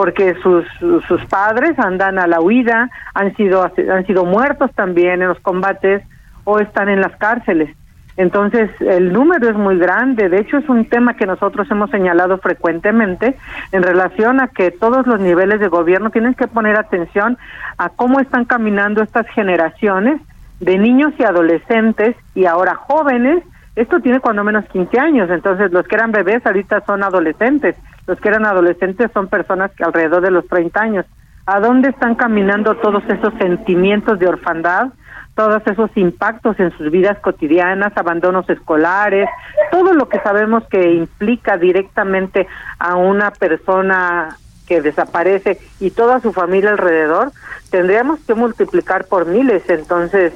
[0.00, 0.64] porque sus,
[1.06, 6.02] sus padres andan a la huida, han sido, han sido muertos también en los combates
[6.44, 7.68] o están en las cárceles.
[8.16, 10.30] Entonces, el número es muy grande.
[10.30, 13.36] De hecho, es un tema que nosotros hemos señalado frecuentemente
[13.72, 17.36] en relación a que todos los niveles de gobierno tienen que poner atención
[17.76, 20.18] a cómo están caminando estas generaciones
[20.60, 23.44] de niños y adolescentes y ahora jóvenes.
[23.76, 27.76] Esto tiene cuando menos 15 años, entonces los que eran bebés ahorita son adolescentes
[28.10, 31.06] los que eran adolescentes son personas que alrededor de los 30 años.
[31.46, 34.88] ¿A dónde están caminando todos esos sentimientos de orfandad?
[35.36, 39.26] todos esos impactos en sus vidas cotidianas, abandonos escolares,
[39.70, 42.46] todo lo que sabemos que implica directamente
[42.78, 47.32] a una persona que desaparece y toda su familia alrededor,
[47.70, 49.62] tendríamos que multiplicar por miles.
[49.70, 50.34] Entonces,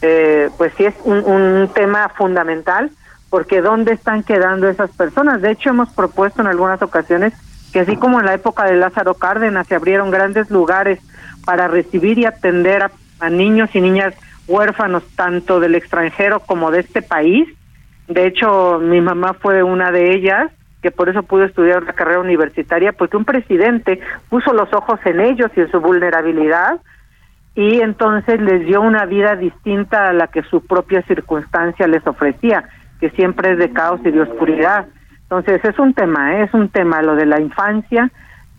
[0.00, 2.90] eh, pues sí es un, un tema fundamental
[3.30, 5.42] porque ¿dónde están quedando esas personas?
[5.42, 7.32] De hecho, hemos propuesto en algunas ocasiones
[7.72, 11.00] que así como en la época de Lázaro Cárdenas se abrieron grandes lugares
[11.44, 12.82] para recibir y atender
[13.20, 14.14] a, niños y niñas
[14.46, 17.48] huérfanos tanto del extranjero como de este país,
[18.08, 22.20] De hecho, mi mamá fue una de ellas que por eso pudo estudiar una carrera
[22.20, 26.80] universitaria, porque un presidente puso los ojos en ellos y en su vulnerabilidad
[27.56, 32.68] y entonces les dio una vida distinta a la que su propia circunstancia les ofrecía,
[33.00, 34.86] que siempre es de caos y de oscuridad.
[35.22, 36.44] Entonces es un tema, ¿eh?
[36.44, 38.10] es un tema lo de la infancia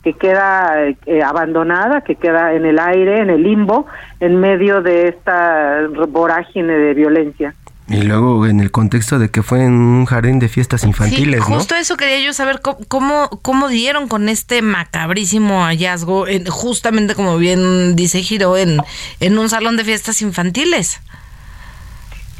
[0.03, 3.87] que queda eh, abandonada, que queda en el aire, en el limbo,
[4.19, 7.53] en medio de esta vorágine de violencia.
[7.89, 11.53] Y luego en el contexto de que fue en un jardín de fiestas infantiles, sí,
[11.53, 17.37] justo eso quería yo saber cómo, cómo, dieron con este macabrísimo hallazgo, en, justamente como
[17.37, 18.77] bien dice Giro, en,
[19.21, 20.99] en un salón de fiestas infantiles.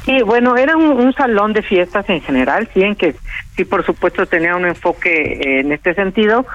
[0.08, 3.14] Sí, bueno, era un, salón de fiestas en general, sí, en que
[3.54, 6.46] sí, por supuesto, tenía un enfoque en este sentido,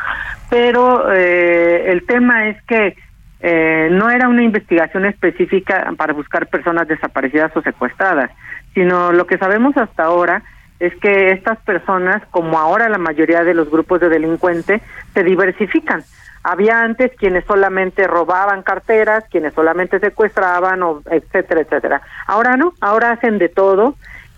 [0.49, 2.95] pero eh, el tema es que
[3.41, 8.31] eh, no era una investigación específica para buscar personas desaparecidas o secuestradas,
[8.73, 10.41] sino lo que sabemos hasta ahora
[10.79, 14.81] es que estas personas, como ahora la mayoría de los grupos de delincuentes,
[15.13, 16.03] se diversifican.
[16.43, 22.01] Había antes quienes solamente robaban carteras, quienes solamente secuestraban, o etcétera, etcétera.
[22.27, 23.95] Ahora no, ahora hacen de todo,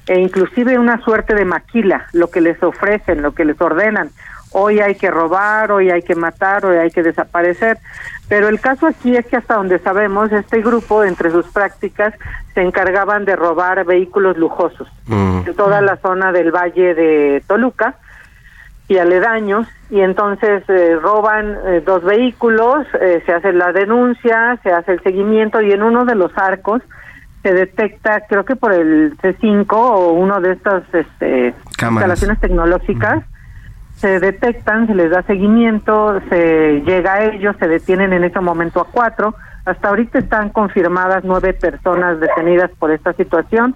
[0.08, 4.12] e inclusive una suerte de maquila, lo que les ofrecen, lo que les ordenan.
[4.52, 7.80] Hoy hay que robar, hoy hay que matar, hoy hay que desaparecer.
[8.30, 12.14] Pero el caso aquí es que hasta donde sabemos, este grupo, entre sus prácticas,
[12.54, 15.42] se encargaban de robar vehículos lujosos mm.
[15.48, 17.96] en toda la zona del Valle de Toluca
[18.88, 24.72] y aledaños, y entonces eh, roban eh, dos vehículos, eh, se hace la denuncia, se
[24.72, 26.82] hace el seguimiento, y en uno de los arcos
[27.42, 33.24] se detecta, creo que por el C5 o uno de estas este, instalaciones tecnológicas,
[33.96, 38.82] se detectan, se les da seguimiento, se llega a ellos, se detienen en ese momento
[38.82, 39.36] a cuatro.
[39.64, 43.76] Hasta ahorita están confirmadas nueve personas detenidas por esta situación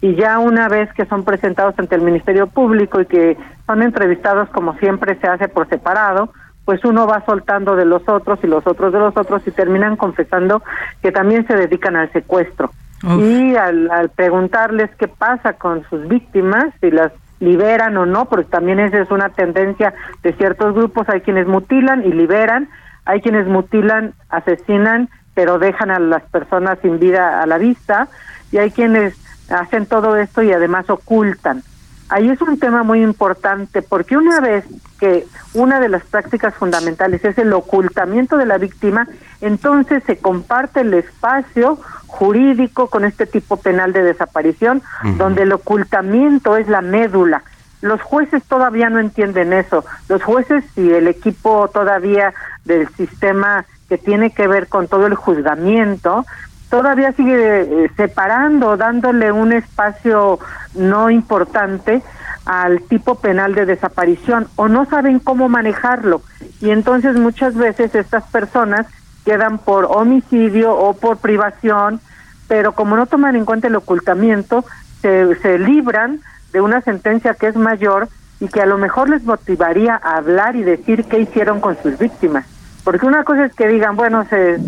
[0.00, 4.48] y ya una vez que son presentados ante el Ministerio Público y que son entrevistados
[4.50, 6.32] como siempre se hace por separado,
[6.64, 9.96] pues uno va soltando de los otros y los otros de los otros y terminan
[9.96, 10.62] confesando
[11.02, 12.70] que también se dedican al secuestro.
[13.02, 18.50] Y al, al preguntarles qué pasa con sus víctimas, si las liberan o no, porque
[18.50, 22.68] también esa es una tendencia de ciertos grupos, hay quienes mutilan y liberan,
[23.04, 28.08] hay quienes mutilan, asesinan, pero dejan a las personas sin vida a la vista,
[28.50, 29.16] y hay quienes
[29.50, 31.62] hacen todo esto y además ocultan.
[32.10, 34.64] Ahí es un tema muy importante porque una vez
[34.98, 39.06] que una de las prácticas fundamentales es el ocultamiento de la víctima,
[39.42, 44.82] entonces se comparte el espacio jurídico con este tipo penal de desaparición,
[45.18, 47.42] donde el ocultamiento es la médula.
[47.82, 49.84] Los jueces todavía no entienden eso.
[50.08, 52.32] Los jueces y el equipo todavía
[52.64, 56.26] del sistema que tiene que ver con todo el juzgamiento,
[56.70, 60.38] todavía sigue eh, separando, dándole un espacio
[60.74, 62.02] no importante
[62.44, 66.22] al tipo penal de desaparición o no saben cómo manejarlo.
[66.60, 68.86] Y entonces muchas veces estas personas
[69.24, 72.00] quedan por homicidio o por privación,
[72.46, 74.64] pero como no toman en cuenta el ocultamiento,
[75.02, 76.20] se, se libran
[76.52, 78.08] de una sentencia que es mayor
[78.40, 81.98] y que a lo mejor les motivaría a hablar y decir qué hicieron con sus
[81.98, 82.46] víctimas.
[82.84, 84.58] Porque una cosa es que digan, bueno, se,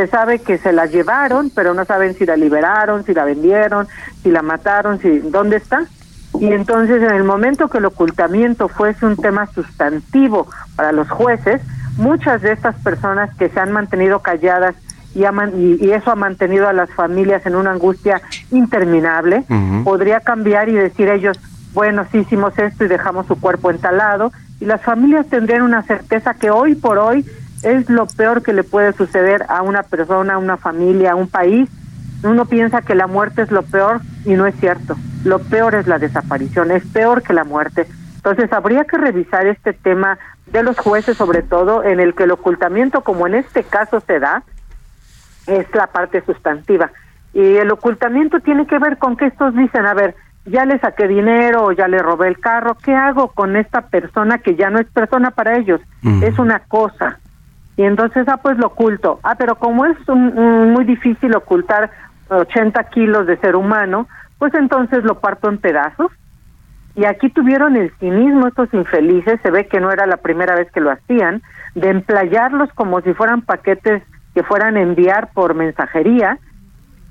[0.00, 3.86] se sabe que se la llevaron, pero no saben si la liberaron, si la vendieron,
[4.22, 5.84] si la mataron, si dónde está.
[6.38, 11.60] Y entonces en el momento que el ocultamiento fuese un tema sustantivo para los jueces,
[11.98, 14.74] muchas de estas personas que se han mantenido calladas
[15.14, 19.44] y, y, eso ha mantenido a las familias en una angustia interminable,
[19.84, 21.38] podría cambiar y decir ellos,
[21.74, 26.34] bueno, sí hicimos esto y dejamos su cuerpo entalado, y las familias tendrían una certeza
[26.34, 27.26] que hoy por hoy
[27.62, 31.28] es lo peor que le puede suceder a una persona, a una familia, a un
[31.28, 31.68] país.
[32.22, 34.96] Uno piensa que la muerte es lo peor y no es cierto.
[35.24, 37.86] Lo peor es la desaparición, es peor que la muerte.
[38.16, 42.30] Entonces habría que revisar este tema de los jueces, sobre todo en el que el
[42.32, 44.42] ocultamiento, como en este caso se da,
[45.46, 46.90] es la parte sustantiva.
[47.32, 51.06] Y el ocultamiento tiene que ver con que estos dicen, a ver, ya le saqué
[51.06, 54.80] dinero o ya le robé el carro, ¿qué hago con esta persona que ya no
[54.80, 55.80] es persona para ellos?
[56.22, 57.18] Es una cosa.
[57.76, 59.20] Y entonces, ah, pues lo oculto.
[59.22, 61.90] Ah, pero como es muy difícil ocultar
[62.28, 66.12] 80 kilos de ser humano, pues entonces lo parto en pedazos.
[66.96, 70.70] Y aquí tuvieron el cinismo estos infelices, se ve que no era la primera vez
[70.72, 71.42] que lo hacían,
[71.74, 74.02] de emplayarlos como si fueran paquetes
[74.34, 76.38] que fueran a enviar por mensajería,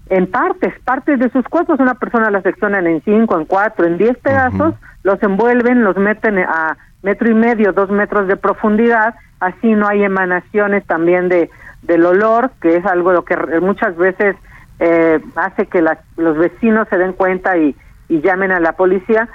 [0.09, 1.79] en partes, partes de sus cuerpos.
[1.79, 6.39] Una persona las seccionan en cinco, en cuatro, en diez pedazos, los envuelven, los meten
[6.39, 11.49] a metro y medio, dos metros de profundidad así no hay emanaciones también de
[11.81, 14.35] del olor, que es algo lo que muchas veces
[14.79, 17.75] eh, hace que los vecinos se den cuenta y,
[18.09, 19.29] llamen a la policía.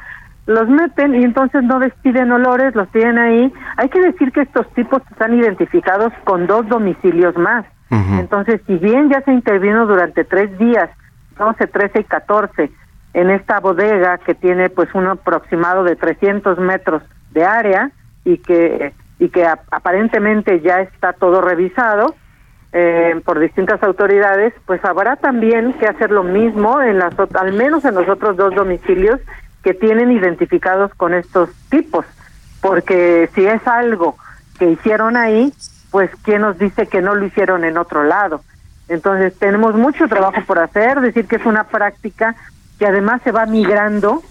[0.47, 3.53] los meten y entonces no despiden olores, los tienen ahí.
[3.77, 7.65] Hay que decir que estos tipos están identificados con dos domicilios más.
[7.91, 10.91] Entonces, si bien ya se intervino durante tres días,
[11.39, 12.71] 12, 13 y 14,
[13.15, 17.05] en esta bodega que tiene pues un aproximado de 300 metros
[17.35, 17.91] de área
[18.24, 22.14] y que y que aparentemente ya está todo revisado
[22.72, 27.85] eh, por distintas autoridades, pues habrá también que hacer lo mismo en las al menos
[27.85, 29.20] en los otros dos domicilios
[29.62, 32.05] que tienen identificados con estos tipos,
[32.61, 34.16] porque si es algo
[34.59, 35.53] que hicieron ahí,
[35.91, 38.43] pues quién nos dice que no lo hicieron en otro lado.
[38.89, 42.35] Entonces tenemos mucho trabajo por hacer, decir que es una práctica
[42.78, 44.22] que además se va migrando.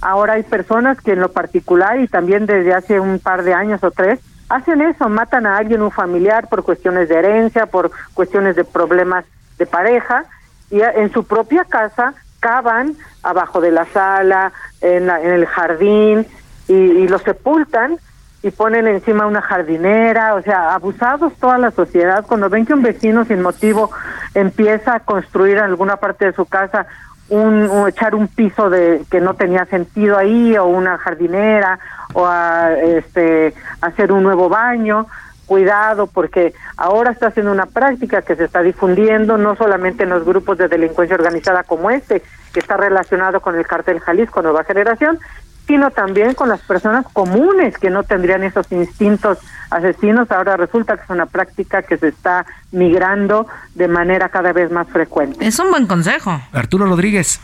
[0.00, 3.82] Ahora hay personas que en lo particular y también desde hace un par de años
[3.82, 8.56] o tres hacen eso, matan a alguien, un familiar, por cuestiones de herencia, por cuestiones
[8.56, 9.24] de problemas
[9.58, 10.24] de pareja,
[10.70, 16.26] y en su propia casa cavan abajo de la sala, en, en el jardín,
[16.66, 17.98] y, y lo sepultan
[18.40, 22.24] y ponen encima una jardinera, o sea, abusados toda la sociedad.
[22.26, 23.90] Cuando ven que un vecino sin motivo
[24.32, 26.86] empieza a construir en alguna parte de su casa
[27.28, 31.78] un, echar un piso de que no tenía sentido ahí o una jardinera
[32.14, 35.06] o a, este hacer un nuevo baño.
[35.46, 40.26] Cuidado porque ahora está haciendo una práctica que se está difundiendo no solamente en los
[40.26, 42.22] grupos de delincuencia organizada como este
[42.52, 45.18] que está relacionado con el cartel Jalisco Nueva Generación
[45.66, 49.38] sino también con las personas comunes que no tendrían esos instintos
[49.70, 50.30] asesinos.
[50.30, 54.88] Ahora resulta que es una práctica que se está migrando de manera cada vez más
[54.88, 55.46] frecuente.
[55.46, 56.40] Es un buen consejo.
[56.52, 57.40] Arturo Rodríguez.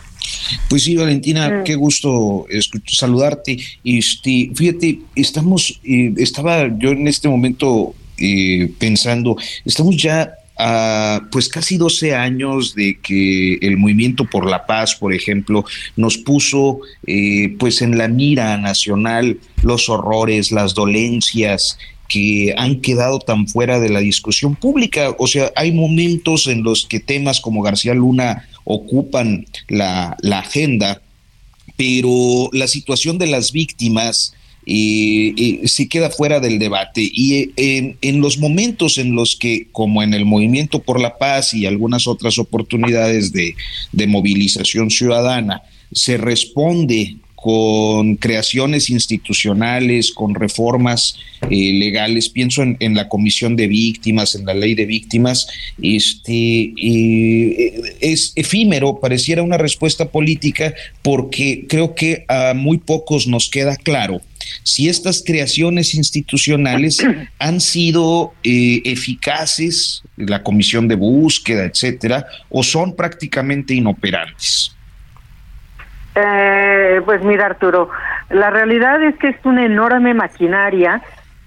[0.69, 1.65] Pues sí, Valentina, mm.
[1.65, 2.47] qué gusto
[2.87, 3.59] saludarte.
[3.85, 10.33] Este, fíjate, estamos, eh, estaba yo en este momento eh, pensando, estamos ya
[11.31, 15.65] pues casi 12 años de que el movimiento por la paz, por ejemplo,
[15.97, 21.79] nos puso eh, pues en la mira nacional los horrores, las dolencias
[22.15, 25.17] que han quedado tan fuera de la discusión pública.
[25.19, 31.03] O sea, hay momentos en los que temas como García Luna ocupan la, agenda,
[31.77, 34.33] pero la situación de las víctimas
[34.65, 37.03] y, se queda fuera del debate.
[37.03, 41.53] Y en, en, los momentos en los que, como en el Movimiento por la Paz
[41.53, 43.57] y algunas otras oportunidades de,
[43.91, 51.19] de movilización ciudadana, se responde con creaciones institucionales, con reformas
[51.51, 55.47] eh, legales, pienso en, la comisión de víctimas, en la ley de víctimas,
[55.83, 60.73] este, eh, es efímero, pareciera una respuesta política,
[61.03, 64.23] porque creo que a muy pocos nos queda claro
[64.63, 67.05] si estas creaciones institucionales
[67.39, 74.75] han sido eh, eficaces, la comisión de búsqueda, etcétera, o son prácticamente inoperantes.
[76.15, 77.91] Eh, pues mira, Arturo,
[78.31, 81.03] la realidad es que es una enorme maquinaria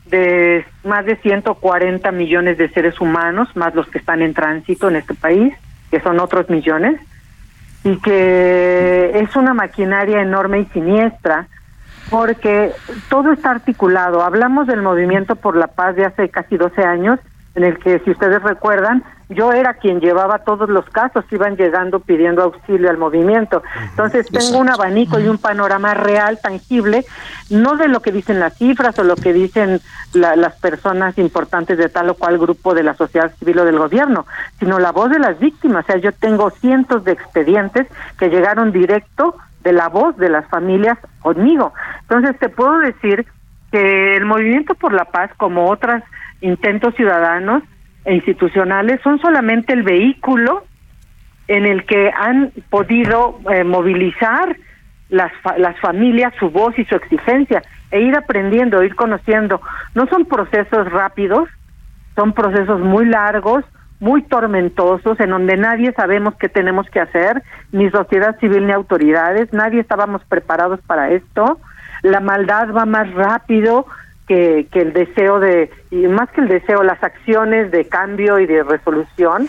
[0.06, 4.98] de más de 140 millones de seres humanos, más los que están en tránsito en
[4.98, 5.54] este país,
[5.92, 7.00] que son otros millones,
[7.84, 11.48] y que es una maquinaria enorme y siniestra,
[12.10, 12.72] porque
[13.10, 14.22] todo está articulado.
[14.22, 17.20] Hablamos del movimiento por la paz de hace casi 12 años,
[17.56, 21.58] en el que, si ustedes recuerdan, yo era quien llevaba todos los casos que iban
[21.58, 23.62] llegando pidiendo auxilio al movimiento.
[23.90, 27.06] Entonces tengo un abanico y un panorama real, tangible,
[27.50, 29.82] no de lo que dicen las cifras o lo que dicen
[30.14, 34.26] las personas importantes de tal o cual grupo de la sociedad civil o del gobierno,
[34.60, 35.84] sino la voz de las víctimas.
[35.84, 40.48] O sea, yo tengo cientos de expedientes que llegaron directo de la voz de las
[40.48, 41.74] familias conmigo.
[42.02, 43.26] Entonces te puedo decir
[43.72, 46.02] que el movimiento por la paz, como otros
[46.40, 47.64] intentos ciudadanos,
[48.08, 50.64] e institucionales son solamente el vehículo
[51.50, 54.56] en el que han podido eh, movilizar
[55.10, 59.60] las, las familias su voz y su exigencia e ir aprendiendo, ir conociendo.
[59.94, 61.50] No son procesos rápidos,
[62.16, 63.66] son procesos muy largos,
[64.00, 67.44] muy tormentosos, en donde nadie sabemos qué tenemos que hacer,
[67.74, 71.60] ni sociedad civil ni autoridades, nadie estábamos preparados para esto.
[72.04, 73.86] La maldad va más rápido,
[74.28, 78.46] que, que el deseo de, y más que el deseo, las acciones de cambio y
[78.46, 79.48] de resolución.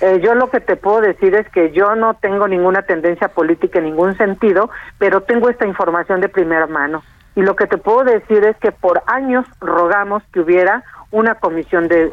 [0.00, 3.78] Eh, yo lo que te puedo decir es que yo no tengo ninguna tendencia política
[3.78, 7.02] en ningún sentido, pero tengo esta información de primera mano.
[7.36, 11.86] Y lo que te puedo decir es que por años rogamos que hubiera una comisión
[11.88, 12.12] de,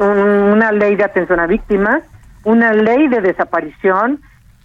[0.00, 2.02] una ley de atención a víctimas,
[2.44, 4.20] una ley de desaparición,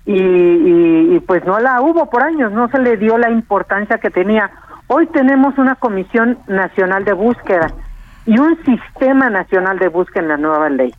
[0.05, 4.09] y, y, pues no la hubo por años, no se le dio la importancia que
[4.09, 4.51] tenía.
[4.95, 7.65] Hoy tenemos una Comisión Nacional de Búsqueda
[8.27, 10.93] y un Sistema Nacional de Búsqueda en la nueva ley.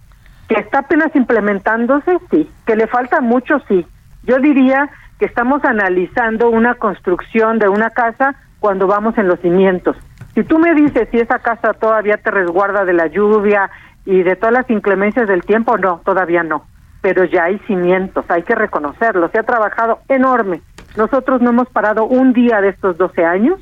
[0.48, 2.18] ¿Que está apenas implementándose?
[2.28, 2.50] Sí.
[2.66, 3.60] ¿Que le falta mucho?
[3.68, 3.86] Sí.
[4.24, 4.90] Yo diría
[5.20, 9.96] que estamos analizando una construcción de una casa cuando vamos en los cimientos.
[10.34, 13.70] Si tú me dices si esa casa todavía te resguarda de la lluvia
[14.04, 16.64] y de todas las inclemencias del tiempo, no, todavía no.
[17.00, 19.28] Pero ya hay cimientos, hay que reconocerlo.
[19.28, 20.62] Se ha trabajado enorme.
[20.96, 23.60] Nosotros no hemos parado un día de estos 12 años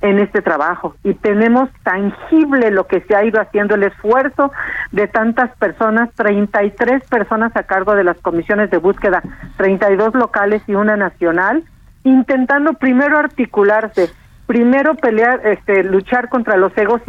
[0.00, 0.94] en este trabajo.
[1.02, 4.52] Y tenemos tangible lo que se ha ido haciendo el esfuerzo
[4.92, 9.22] de tantas personas, 33 personas a cargo de las comisiones de búsqueda,
[9.56, 11.64] 32 locales y una nacional,
[12.04, 14.10] intentando primero articularse,
[14.46, 17.00] primero pelear, este, luchar contra los egos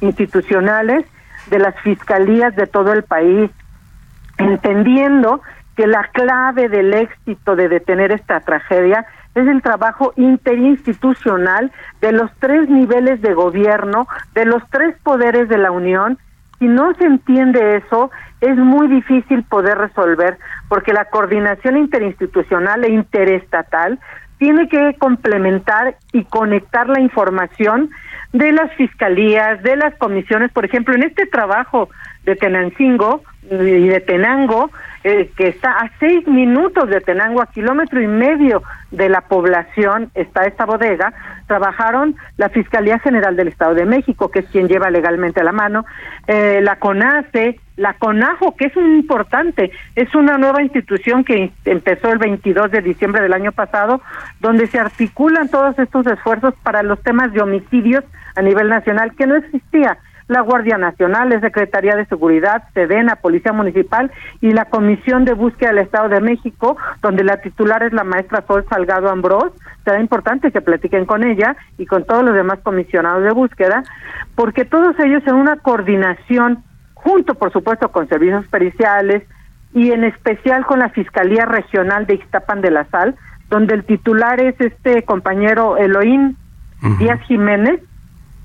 [0.00, 1.04] institucionales
[1.50, 3.50] de las fiscalías de todo el país,
[4.38, 5.42] entendiendo
[5.76, 9.06] que la clave del éxito de detener esta tragedia
[9.38, 15.58] es el trabajo interinstitucional de los tres niveles de gobierno, de los tres poderes de
[15.58, 16.18] la Unión.
[16.58, 18.10] Si no se entiende eso,
[18.40, 23.98] es muy difícil poder resolver, porque la coordinación interinstitucional e interestatal
[24.38, 27.90] tiene que complementar y conectar la información
[28.32, 30.52] de las fiscalías, de las comisiones.
[30.52, 31.88] Por ejemplo, en este trabajo
[32.24, 34.70] de Tenancingo y de Tenango,
[35.04, 40.10] eh, que está a seis minutos de Tenango, a kilómetro y medio de la población,
[40.14, 41.12] está esta bodega,
[41.46, 45.52] trabajaron la Fiscalía General del Estado de México, que es quien lleva legalmente a la
[45.52, 45.86] mano,
[46.26, 52.10] eh, la CONACE, la CONAJO, que es muy importante, es una nueva institución que empezó
[52.10, 54.00] el 22 de diciembre del año pasado,
[54.40, 59.26] donde se articulan todos estos esfuerzos para los temas de homicidios a nivel nacional, que
[59.26, 59.98] no existía
[60.28, 65.70] la Guardia Nacional, la Secretaría de Seguridad, Sedena, Policía Municipal y la Comisión de Búsqueda
[65.70, 69.52] del Estado de México, donde la titular es la maestra Sol Salgado Ambrós.
[69.84, 73.82] Será importante que platiquen con ella y con todos los demás comisionados de búsqueda,
[74.34, 76.62] porque todos ellos en una coordinación,
[76.94, 79.22] junto por supuesto con servicios periciales
[79.72, 83.16] y en especial con la Fiscalía Regional de Ixtapan de la Sal,
[83.48, 86.36] donde el titular es este compañero Eloín
[86.98, 87.80] Díaz Jiménez,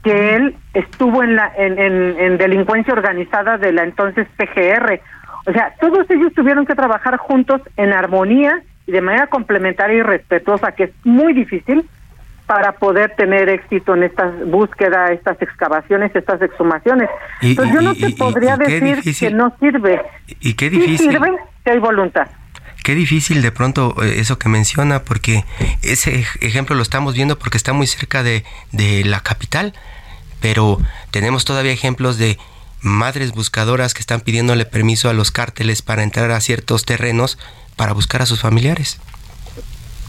[0.04, 5.00] que él estuvo en la en, en, delincuencia organizada de la entonces PGR.
[5.46, 10.04] O sea, todos ellos tuvieron que trabajar juntos en armonía y de manera complementaria y
[10.04, 11.88] respetuosa, que es muy difícil
[12.46, 17.10] para poder tener éxito en estas búsquedas, estas excavaciones, estas exhumaciones.
[17.42, 20.02] Entonces yo no te podría decir que no sirve.
[20.42, 21.12] Y qué difícil.
[21.12, 21.32] sirve
[21.64, 22.28] si hay voluntad.
[22.84, 25.46] Qué difícil de pronto eh, eso que menciona, porque
[25.82, 28.44] ese ejemplo lo estamos viendo porque está muy cerca de,
[28.74, 29.74] de la capital,
[30.44, 30.78] pero
[31.10, 32.38] tenemos todavía ejemplos de
[32.82, 37.40] madres buscadoras que están pidiéndole permiso a los cárteles para entrar a ciertos terrenos
[37.78, 39.00] para buscar a sus familiares.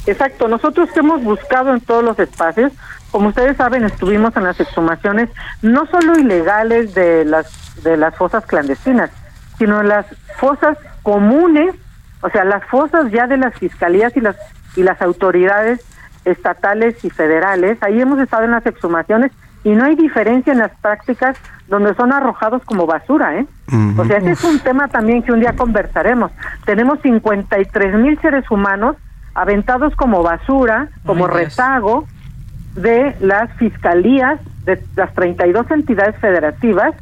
[0.06, 2.72] Exacto, nosotros hemos buscado en todos los espacios,
[3.12, 5.30] como ustedes saben, estuvimos en las exhumaciones
[5.62, 7.46] no solo ilegales de las
[7.84, 9.10] de las fosas clandestinas,
[9.56, 10.04] sino las
[10.38, 11.76] fosas comunes,
[12.22, 14.34] o sea, las fosas ya de las fiscalías y las
[14.74, 15.80] y las autoridades
[16.24, 17.78] estatales y federales.
[17.82, 19.30] Ahí hemos estado en las exhumaciones
[19.64, 21.36] y no hay diferencia en las prácticas
[21.68, 23.46] donde son arrojados como basura, ¿eh?
[23.96, 26.30] O sea, ese es un tema también que un día conversaremos.
[26.66, 28.96] Tenemos 53 mil seres humanos
[29.34, 32.04] aventados como basura, como rezago
[32.74, 36.94] de las fiscalías de las 32 entidades federativas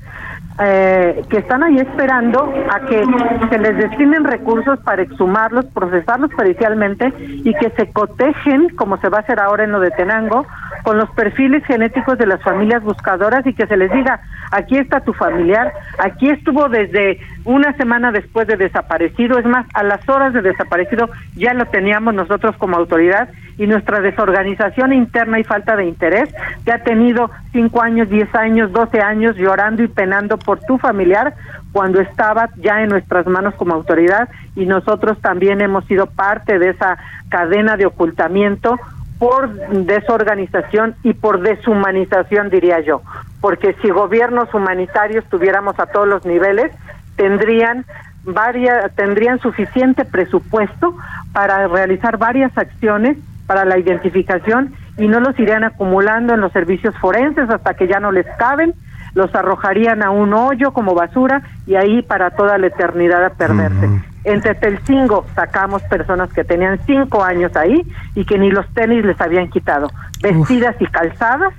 [0.58, 3.02] eh, que están ahí esperando a que
[3.50, 9.18] se les destinen recursos para exhumarlos, procesarlos pericialmente y que se cotejen, como se va
[9.18, 10.46] a hacer ahora en lo de Tenango,
[10.82, 15.00] con los perfiles genéticos de las familias buscadoras y que se les diga, aquí está
[15.00, 20.32] tu familiar, aquí estuvo desde una semana después de desaparecido, es más, a las horas
[20.32, 23.28] de desaparecido ya lo teníamos nosotros como autoridad
[23.58, 26.28] y nuestra desorganización interna y falta de interés
[26.64, 31.34] que ha tenido cinco años, diez años, doce años llorando y penando por tu familiar
[31.72, 36.70] cuando estaba ya en nuestras manos como autoridad y nosotros también hemos sido parte de
[36.70, 36.98] esa
[37.28, 38.78] cadena de ocultamiento
[39.18, 43.02] por desorganización y por deshumanización, diría yo,
[43.40, 46.72] porque si gobiernos humanitarios tuviéramos a todos los niveles,
[47.16, 47.84] tendrían
[48.24, 50.96] varias tendrían suficiente presupuesto
[51.32, 53.16] para realizar varias acciones
[53.52, 58.00] para la identificación y no los irían acumulando en los servicios forenses hasta que ya
[58.00, 58.72] no les caben,
[59.14, 63.90] los arrojarían a un hoyo como basura y ahí para toda la eternidad a perderse.
[64.24, 67.82] En Tetelcingo sacamos personas que tenían cinco años ahí
[68.14, 69.90] y que ni los tenis les habían quitado,
[70.22, 71.52] vestidas y calzadas,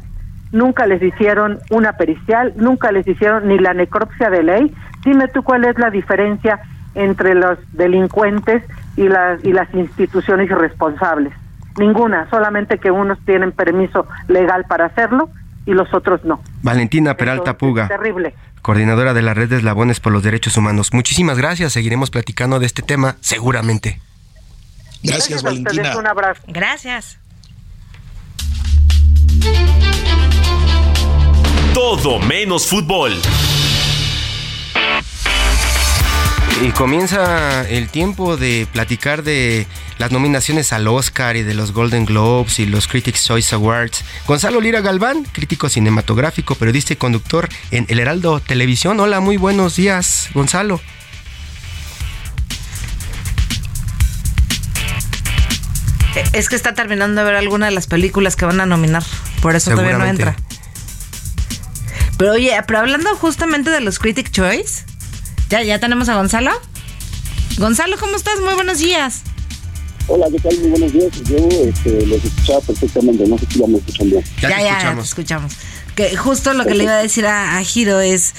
[0.52, 4.76] nunca les hicieron una pericial, nunca les hicieron ni la necropsia de ley.
[5.06, 6.60] Dime tú cuál es la diferencia
[6.96, 8.64] entre los delincuentes
[8.98, 11.34] y las, y las instituciones responsables.
[11.78, 15.30] Ninguna, solamente que unos tienen permiso legal para hacerlo
[15.66, 16.42] y los otros no.
[16.62, 17.88] Valentina Peralta Puga.
[17.88, 18.36] Terrible.
[18.62, 20.94] Coordinadora de la Red de Eslabones por los Derechos Humanos.
[20.94, 21.74] Muchísimas gracias.
[21.74, 24.00] Seguiremos platicando de este tema seguramente.
[25.04, 25.98] Gracias, Valentina.
[25.98, 26.42] un abrazo.
[26.48, 27.20] Gracias.
[31.74, 33.14] Todo menos fútbol.
[36.62, 39.68] Y comienza el tiempo de platicar de
[39.98, 44.04] las nominaciones al Oscar y de los Golden Globes y los Critics' Choice Awards.
[44.28, 49.00] Gonzalo Lira Galván, crítico cinematográfico, periodista y conductor en El Heraldo Televisión.
[49.00, 50.82] Hola, muy buenos días, Gonzalo.
[56.32, 59.04] Es que está terminando de ver alguna de las películas que van a nominar.
[59.42, 60.36] Por eso todavía no entra.
[62.18, 64.86] Pero oye, pero hablando justamente de los Critic Choice,
[65.50, 66.52] ya, ya tenemos a Gonzalo.
[67.58, 68.40] Gonzalo, ¿cómo estás?
[68.40, 69.24] Muy buenos días.
[70.08, 70.58] Hola, ¿qué tal?
[70.60, 71.24] Muy buenos días.
[71.24, 74.24] Yo este, los escuchaba perfectamente, no sé si ya me escuchan bien.
[74.42, 75.54] Ya, ya, ya, te escuchamos.
[75.96, 78.34] Que justo lo que le iba a decir a, a Giro es,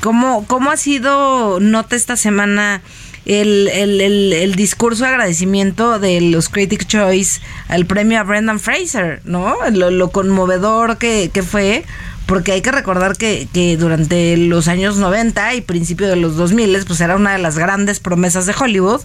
[0.00, 2.82] ¿cómo, ¿cómo ha sido nota esta semana
[3.24, 8.60] el, el, el, el discurso de agradecimiento de los Critic Choice al premio a Brendan
[8.60, 9.56] Fraser, ¿no?
[9.72, 11.84] Lo, lo conmovedor que, que fue
[12.26, 16.84] porque hay que recordar que, que, durante los años 90 y principio de los 2000
[16.86, 19.00] pues era una de las grandes promesas de Hollywood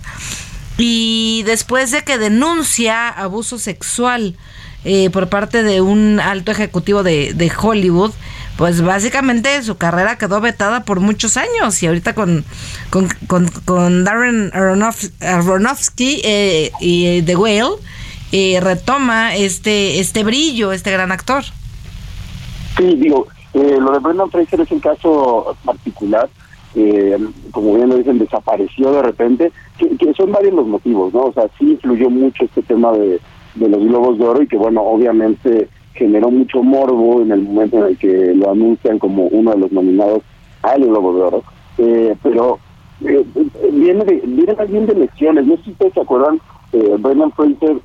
[0.78, 4.36] y después de que denuncia abuso sexual
[4.84, 8.12] eh, por parte de un alto ejecutivo de, de, Hollywood
[8.58, 12.44] pues básicamente su carrera quedó vetada por muchos años y ahorita con,
[12.90, 13.08] con,
[13.66, 17.78] con, Darren Aronof, Aronofsky eh, y The Whale
[18.32, 21.44] eh, retoma este, este brillo, este gran actor.
[22.78, 26.30] Sí, digo, eh, lo de Brendan Fraser es un caso particular.
[26.76, 27.18] Eh,
[27.52, 31.26] como bien lo dicen, desapareció de repente, que, que, son varios los motivos, ¿no?
[31.26, 33.20] O sea, sí influyó mucho este tema de,
[33.56, 37.78] de los globos de oro y que, bueno, obviamente generó mucho morbo en el momento
[37.80, 40.24] en el que lo anuncian como uno de los nominados
[40.62, 41.44] al Globo de Oro.
[41.78, 42.60] Eh, pero
[43.06, 43.26] eh,
[43.72, 45.46] viene, de, viene bien de lecciones.
[45.46, 46.40] No sé si ustedes se acuerdan,
[46.74, 47.78] eh, Brendan Fraser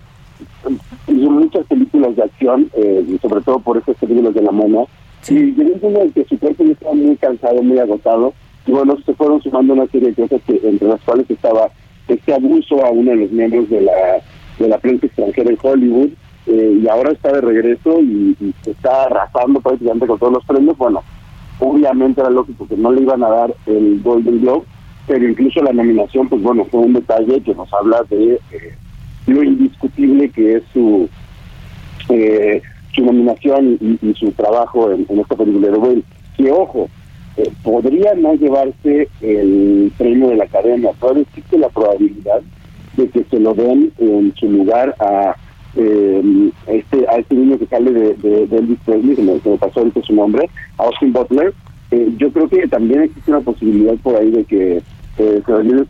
[1.08, 4.84] hizo muchas películas de acción, eh, sobre todo por estas películas de la mona.
[5.22, 5.34] Sí.
[5.34, 8.32] Y llegó un en que su cuerpo ya estaba muy cansado, muy agotado.
[8.66, 11.70] Y bueno, se fueron sumando una serie de cosas que, entre las cuales estaba
[12.08, 13.92] este abuso a uno de los miembros de la,
[14.58, 16.10] de la prensa extranjera en Hollywood.
[16.46, 20.76] Eh, y ahora está de regreso y, se está arrasando prácticamente con todos los premios.
[20.78, 21.02] Bueno,
[21.60, 24.64] obviamente era lógico que no le iban a dar el Golden Globe,
[25.06, 28.74] pero incluso la nominación, pues bueno, fue un detalle que nos habla de eh,
[29.26, 31.08] lo indiscutible que es su
[32.08, 32.62] eh,
[32.94, 36.02] su nominación y, su trabajo en, en, esta película de.
[36.36, 36.88] Que ojo,
[37.36, 42.40] eh, podría no llevarse el premio de la academia, todavía existe la probabilidad
[42.96, 45.36] de que se lo den en su lugar a
[45.76, 49.80] eh, este a este niño que sale de, de, de Elvis Presley, que me, pasó
[49.80, 51.52] ahorita su nombre, a Austin Butler.
[51.90, 54.82] Eh, yo creo que también existe una posibilidad por ahí de que
[55.18, 55.86] eh, se lo lleve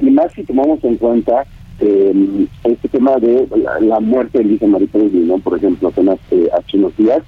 [0.00, 1.44] y más si tomamos en cuenta
[1.80, 3.46] eh, este tema de
[3.80, 5.38] la, muerte de Lisa Marie Presley, ¿no?
[5.38, 7.22] Por ejemplo, apenas eh, hace unos días.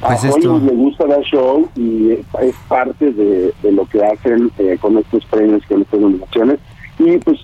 [0.00, 4.78] Pues a le gusta dar show y es parte de, de lo que hacen eh,
[4.80, 6.60] con estos premios, con estas nominaciones.
[6.98, 7.38] Y pues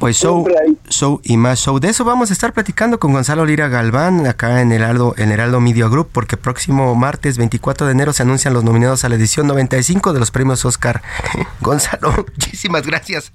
[0.00, 0.46] pues show,
[0.88, 1.78] show y más show.
[1.78, 5.60] De eso vamos a estar platicando con Gonzalo Lira Galván acá en Heraldo, en Heraldo
[5.60, 9.46] Media Group, porque próximo martes 24 de enero se anuncian los nominados a la edición
[9.46, 11.02] 95 de los premios Oscar.
[11.60, 13.30] Gonzalo, muchísimas gracias.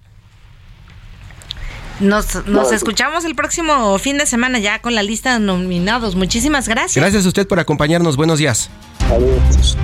[2.00, 6.16] Nos, nos escuchamos el próximo fin de semana ya con la lista de nominados.
[6.16, 7.02] Muchísimas gracias.
[7.02, 8.18] Gracias a usted por acompañarnos.
[8.18, 8.70] Buenos días.
[9.10, 9.78] Adiós.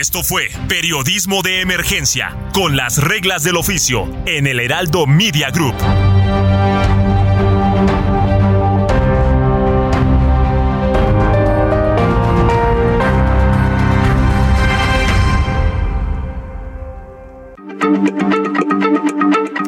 [0.00, 5.74] Esto fue Periodismo de Emergencia, con las reglas del oficio, en el Heraldo Media Group.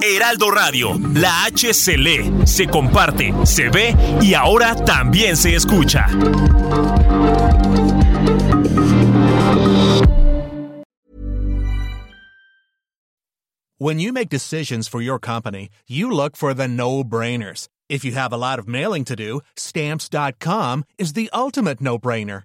[0.02, 6.08] Heraldo Radio, la H se lee, se comparte, se ve y ahora también se escucha.
[13.78, 17.68] When you make decisions for your company, you look for the no-brainers.
[17.88, 22.44] If you have a lot of mailing to do, stamps.com is the ultimate no-brainer.